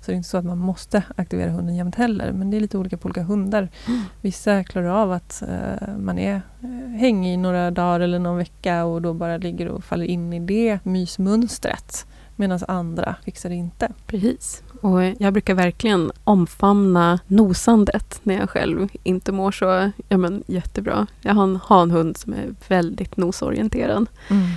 Så 0.07 0.11
det 0.11 0.15
är 0.15 0.17
inte 0.17 0.29
så 0.29 0.37
att 0.37 0.45
man 0.45 0.57
måste 0.57 1.03
aktivera 1.15 1.51
hunden 1.51 1.75
jämt 1.75 1.95
heller. 1.95 2.31
Men 2.31 2.51
det 2.51 2.57
är 2.57 2.61
lite 2.61 2.77
olika 2.77 2.97
på 2.97 3.05
olika 3.05 3.23
hundar. 3.23 3.69
Mm. 3.87 4.01
Vissa 4.21 4.63
klarar 4.63 4.87
av 4.87 5.11
att 5.11 5.43
uh, 5.47 5.97
man 5.97 6.19
är 6.19 6.41
uh, 6.63 6.87
hängig 6.97 7.33
i 7.33 7.37
några 7.37 7.71
dagar 7.71 7.99
eller 7.99 8.19
någon 8.19 8.37
vecka 8.37 8.85
och 8.85 9.01
då 9.01 9.13
bara 9.13 9.37
ligger 9.37 9.67
och 9.67 9.83
faller 9.83 10.05
in 10.05 10.33
i 10.33 10.39
det 10.39 10.85
mysmönstret. 10.85 12.05
Medan 12.35 12.59
andra 12.67 13.15
fixar 13.23 13.49
det 13.49 13.55
inte. 13.55 13.91
Precis. 14.05 14.63
Och 14.81 15.03
jag 15.03 15.33
brukar 15.33 15.53
verkligen 15.53 16.11
omfamna 16.23 17.19
nosandet 17.27 18.19
när 18.23 18.35
jag 18.35 18.49
själv 18.49 18.89
inte 19.03 19.31
mår 19.31 19.51
så 19.51 19.91
ja, 20.09 20.17
men, 20.17 20.43
jättebra. 20.47 21.07
Jag 21.21 21.33
har 21.33 21.43
en 21.43 21.59
hanhund 21.63 22.17
som 22.17 22.33
är 22.33 22.55
väldigt 22.67 23.17
nosorienterad. 23.17 24.05
Mm. 24.29 24.47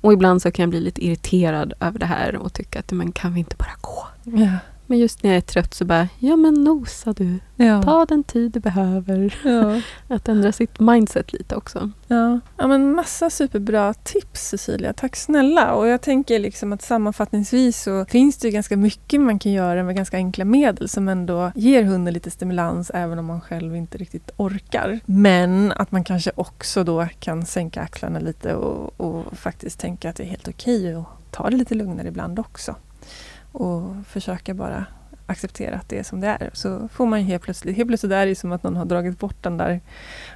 Och 0.00 0.12
ibland 0.12 0.42
så 0.42 0.50
kan 0.50 0.62
jag 0.62 0.70
bli 0.70 0.80
lite 0.80 1.04
irriterad 1.06 1.72
över 1.80 1.98
det 1.98 2.06
här 2.06 2.36
och 2.36 2.52
tycka 2.52 2.78
att 2.78 2.92
men 2.92 3.12
kan 3.12 3.34
vi 3.34 3.40
inte 3.40 3.56
bara 3.56 3.76
gå? 3.80 4.06
Ja. 4.24 4.56
Men 4.90 4.98
just 4.98 5.22
när 5.22 5.30
jag 5.30 5.36
är 5.36 5.40
trött 5.40 5.74
så 5.74 5.84
bara, 5.84 6.08
ja 6.18 6.36
men 6.36 6.54
nosa 6.54 7.12
du. 7.12 7.38
Ja. 7.56 7.82
Ta 7.82 8.06
den 8.06 8.24
tid 8.24 8.52
du 8.52 8.60
behöver. 8.60 9.34
Ja. 9.44 9.80
Att 10.14 10.28
ändra 10.28 10.52
sitt 10.52 10.80
mindset 10.80 11.32
lite 11.32 11.56
också. 11.56 11.90
Ja. 12.06 12.40
ja, 12.56 12.66
men 12.66 12.94
massa 12.94 13.30
superbra 13.30 13.94
tips 13.94 14.48
Cecilia. 14.48 14.92
Tack 14.92 15.16
snälla. 15.16 15.74
Och 15.74 15.86
jag 15.86 16.00
tänker 16.00 16.38
liksom 16.38 16.72
att 16.72 16.82
sammanfattningsvis 16.82 17.82
så 17.82 18.04
finns 18.04 18.38
det 18.38 18.50
ganska 18.50 18.76
mycket 18.76 19.20
man 19.20 19.38
kan 19.38 19.52
göra 19.52 19.82
med 19.82 19.96
ganska 19.96 20.16
enkla 20.16 20.44
medel 20.44 20.88
som 20.88 21.08
ändå 21.08 21.52
ger 21.54 21.82
hunden 21.82 22.14
lite 22.14 22.30
stimulans 22.30 22.90
även 22.94 23.18
om 23.18 23.26
man 23.26 23.40
själv 23.40 23.76
inte 23.76 23.98
riktigt 23.98 24.30
orkar. 24.36 25.00
Men 25.06 25.72
att 25.72 25.92
man 25.92 26.04
kanske 26.04 26.32
också 26.34 26.84
då 26.84 27.08
kan 27.20 27.46
sänka 27.46 27.80
axlarna 27.82 28.18
lite 28.18 28.54
och, 28.54 29.00
och 29.00 29.38
faktiskt 29.38 29.80
tänka 29.80 30.10
att 30.10 30.16
det 30.16 30.22
är 30.22 30.28
helt 30.28 30.48
okej 30.48 30.94
att 30.94 31.06
ta 31.30 31.50
det 31.50 31.56
lite 31.56 31.74
lugnare 31.74 32.08
ibland 32.08 32.38
också. 32.38 32.74
Och 33.52 33.94
försöka 34.06 34.54
bara 34.54 34.84
acceptera 35.26 35.76
att 35.76 35.88
det 35.88 35.98
är 35.98 36.02
som 36.02 36.20
det 36.20 36.26
är. 36.26 36.50
Så 36.52 36.88
får 36.88 37.06
man 37.06 37.20
helt 37.20 37.42
plötsligt, 37.42 37.76
helt 37.76 37.88
plötsligt 37.88 38.12
är 38.12 38.26
det 38.26 38.34
som 38.34 38.52
att 38.52 38.62
någon 38.62 38.76
har 38.76 38.84
dragit 38.84 39.18
bort 39.18 39.42
den 39.42 39.56
där 39.56 39.80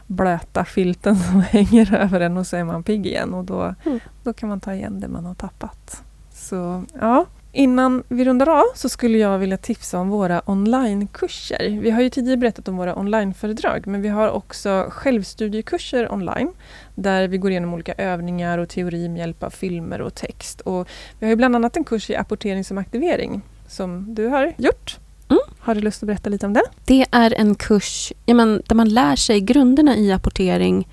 blöta 0.07 0.64
filten 0.64 1.16
som 1.31 1.40
hänger 1.40 1.94
över 1.94 2.20
en 2.20 2.37
och 2.37 2.46
så 2.46 2.57
är 2.57 2.64
man 2.64 2.83
pigg 2.83 3.07
igen 3.07 3.35
och 3.35 3.44
då, 3.44 3.74
Mm. 3.85 4.00
då 4.22 4.33
kan 4.33 4.48
man 4.48 4.61
ta 4.61 4.74
igen 4.74 5.00
det 5.00 5.09
man 5.09 5.24
har 5.24 5.35
tappat. 5.35 6.03
Så 6.33 6.85
ja, 7.00 7.27
Innan 7.57 8.03
vi 8.09 8.25
rundar 8.25 8.49
av 8.49 8.64
så 8.75 8.88
skulle 8.88 9.19
jag 9.19 9.38
vilja 9.38 9.57
tipsa 9.57 9.99
om 9.99 10.09
våra 10.09 10.43
onlinekurser. 10.47 11.79
Vi 11.81 11.90
har 11.90 12.03
ju 12.03 12.11
tidigare 12.11 12.37
berättat 12.37 12.69
om 12.69 12.77
våra 12.77 12.99
onlineföredrag 12.99 13.87
men 13.87 14.03
vi 14.03 14.09
har 14.09 14.29
också 14.29 14.87
självstudiekurser 14.90 16.12
online 16.12 16.53
där 16.95 17.29
vi 17.29 17.38
går 17.38 17.51
igenom 17.51 17.75
olika 17.75 17.93
övningar 17.93 18.59
och 18.59 18.69
teori 18.69 19.09
med 19.09 19.19
hjälp 19.19 19.43
av 19.43 19.51
filmer 19.51 20.01
och 20.01 20.14
text. 20.14 20.61
Och 20.61 20.88
vi 21.19 21.27
har 21.27 21.31
ju 21.31 21.37
bland 21.37 21.57
annat 21.57 21.77
en 21.77 21.85
kurs 21.85 22.11
i 22.11 22.17
apportering 22.17 22.64
som 22.64 22.79
aktivering 22.79 23.43
som 23.69 24.14
du 24.14 24.27
har 24.27 24.53
gjort. 24.57 24.99
Mm. 25.29 25.40
Har 25.59 25.75
du 25.75 25.81
lust 25.81 26.03
att 26.03 26.07
berätta 26.07 26.31
lite 26.31 26.47
om 26.47 26.53
den? 26.53 26.64
Det 26.85 27.07
är 27.11 27.35
en 27.35 27.55
kurs 27.55 28.12
ja, 28.27 28.35
men, 28.35 28.62
där 28.67 28.77
man 28.77 28.88
lär 28.88 29.17
sig 29.17 29.40
grunderna 29.40 29.97
i 29.97 30.12
apportering 30.12 30.88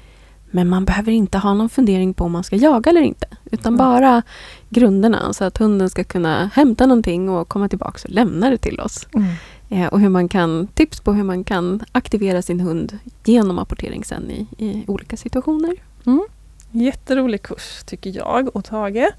men 0.52 0.70
man 0.70 0.86
behöver 0.86 1.12
inte 1.12 1.38
ha 1.38 1.54
någon 1.54 1.70
fundering 1.70 2.14
på 2.14 2.24
om 2.24 2.32
man 2.32 2.44
ska 2.44 2.56
jaga 2.56 2.90
eller 2.90 3.02
inte. 3.02 3.28
Utan 3.52 3.74
Mm. 3.74 3.78
bara 3.78 4.22
grunderna 4.70 5.34
så 5.34 5.44
att 5.44 5.58
hunden 5.58 5.90
ska 5.90 6.04
kunna 6.04 6.50
hämta 6.54 6.86
någonting 6.86 7.30
och 7.30 7.48
komma 7.50 7.70
tillbaka 7.70 8.00
och 8.04 8.10
lämna 8.10 8.50
det 8.50 8.58
till 8.58 8.80
oss. 8.80 9.08
Eh, 9.70 9.88
och 9.88 10.00
hur 10.00 10.10
man 10.10 10.30
kan, 10.30 10.68
tips 10.68 11.00
på 11.00 11.14
hur 11.14 11.24
man 11.24 11.44
kan 11.44 11.84
aktivera 11.92 12.42
sin 12.42 12.60
hund 12.60 12.98
genom 13.26 13.60
apportering 13.60 14.04
sen 14.04 14.32
i, 14.32 14.48
i 14.58 14.84
olika 14.88 15.18
situationer. 15.18 15.76
Jätterolig 16.72 17.42
kurs 17.42 17.84
tycker 17.86 18.16
jag 18.16 18.56
och 18.56 18.66
Tage. 18.66 19.12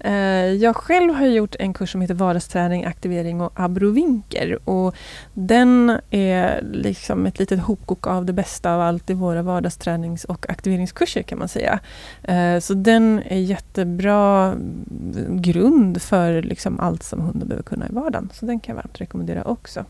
Eh, 0.00 0.12
jag 0.46 0.76
själv 0.76 1.14
har 1.14 1.26
gjort 1.26 1.54
en 1.58 1.74
kurs 1.74 1.92
som 1.92 2.00
heter 2.00 2.14
vardagsträning, 2.14 2.84
aktivering 2.84 3.40
och 3.40 3.52
abrovinker. 3.54 4.58
Och 4.68 4.94
den 5.34 5.98
är 6.10 6.62
liksom 6.72 7.26
ett 7.26 7.38
litet 7.38 7.60
hopkok 7.60 8.06
av 8.06 8.24
det 8.24 8.32
bästa 8.32 8.74
av 8.74 8.80
allt 8.80 9.10
i 9.10 9.14
våra 9.14 9.42
vardagstränings 9.42 10.24
och 10.24 10.50
aktiveringskurser 10.50 11.22
kan 11.22 11.38
man 11.38 11.48
säga. 11.48 11.80
Eh, 12.22 12.58
så 12.58 12.74
den 12.74 13.22
är 13.26 13.38
jättebra 13.38 14.46
mm, 14.46 15.42
grund 15.42 16.02
för 16.02 16.42
liksom 16.42 16.80
allt 16.80 17.02
som 17.02 17.20
hunden 17.20 17.48
behöver 17.48 17.64
kunna 17.64 17.88
i 17.88 17.92
vardagen. 17.92 18.30
Så 18.34 18.46
den 18.46 18.60
kan 18.60 18.76
jag 18.76 18.82
varmt 18.82 19.00
rekommendera 19.00 19.44
också. 19.44 19.84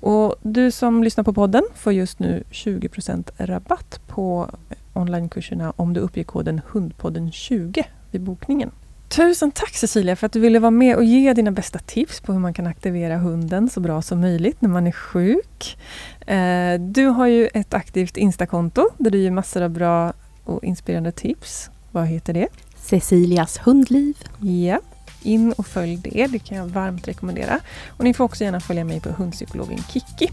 Och 0.00 0.34
du 0.42 0.70
som 0.70 1.04
lyssnar 1.04 1.24
på 1.24 1.32
podden 1.32 1.62
får 1.74 1.92
just 1.92 2.18
nu 2.18 2.42
20% 2.50 3.30
rabatt 3.36 4.00
på 4.06 4.50
onlinekurserna 4.94 5.72
om 5.76 5.92
du 5.92 6.00
uppger 6.00 6.24
koden 6.24 6.60
HUNDPODDEN20 6.72 7.84
vid 8.10 8.20
bokningen. 8.20 8.70
Tusen 9.08 9.50
tack 9.50 9.74
Cecilia 9.74 10.16
för 10.16 10.26
att 10.26 10.32
du 10.32 10.40
ville 10.40 10.58
vara 10.58 10.70
med 10.70 10.96
och 10.96 11.04
ge 11.04 11.32
dina 11.32 11.50
bästa 11.50 11.78
tips 11.78 12.20
på 12.20 12.32
hur 12.32 12.40
man 12.40 12.54
kan 12.54 12.66
aktivera 12.66 13.16
hunden 13.16 13.70
så 13.70 13.80
bra 13.80 14.02
som 14.02 14.20
möjligt 14.20 14.60
när 14.60 14.68
man 14.68 14.86
är 14.86 14.92
sjuk. 14.92 15.78
Eh, 16.26 16.80
Du 16.80 17.06
har 17.06 17.26
ju 17.26 17.46
ett 17.54 17.74
aktivt 17.74 18.16
Instakonto 18.16 18.88
där 18.98 19.10
du 19.10 19.18
ger 19.18 19.30
massor 19.30 19.62
av 19.62 19.70
bra 19.70 20.12
och 20.44 20.64
inspirerande 20.64 21.12
tips. 21.12 21.70
Vad 21.90 22.06
heter 22.06 22.32
det? 22.32 22.48
Cecilias 22.76 23.58
hundliv. 23.58 24.16
Ja, 24.40 24.80
in 25.22 25.52
och 25.52 25.66
följ 25.66 25.96
det. 25.96 26.26
Det 26.26 26.38
kan 26.38 26.58
jag 26.58 26.66
varmt 26.66 27.08
rekommendera. 27.08 27.60
Och 27.88 28.04
ni 28.04 28.14
får 28.14 28.24
också 28.24 28.44
gärna 28.44 28.60
följa 28.60 28.84
mig 28.84 29.00
på 29.00 29.08
hundpsykologen 29.08 29.78
Kiki. 29.78 30.28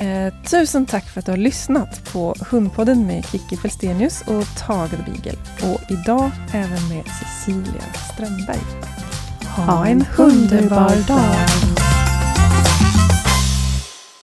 Eh, 0.00 0.32
tusen 0.50 0.86
tack 0.86 1.04
för 1.08 1.18
att 1.18 1.26
du 1.26 1.32
har 1.32 1.36
lyssnat 1.36 2.12
på 2.12 2.34
Hundpodden 2.50 3.06
med 3.06 3.24
Kiki 3.26 3.56
Felstenius 3.56 4.22
och 4.26 4.44
Tage 4.58 4.90
Beagle. 4.90 5.38
Och 5.62 5.90
idag 5.90 6.30
även 6.52 6.88
med 6.88 7.04
Cecilia 7.04 7.82
Strömberg. 8.12 8.60
Ha 9.56 9.86
en 9.86 10.04
underbar 10.18 11.08
dag. 11.08 12.09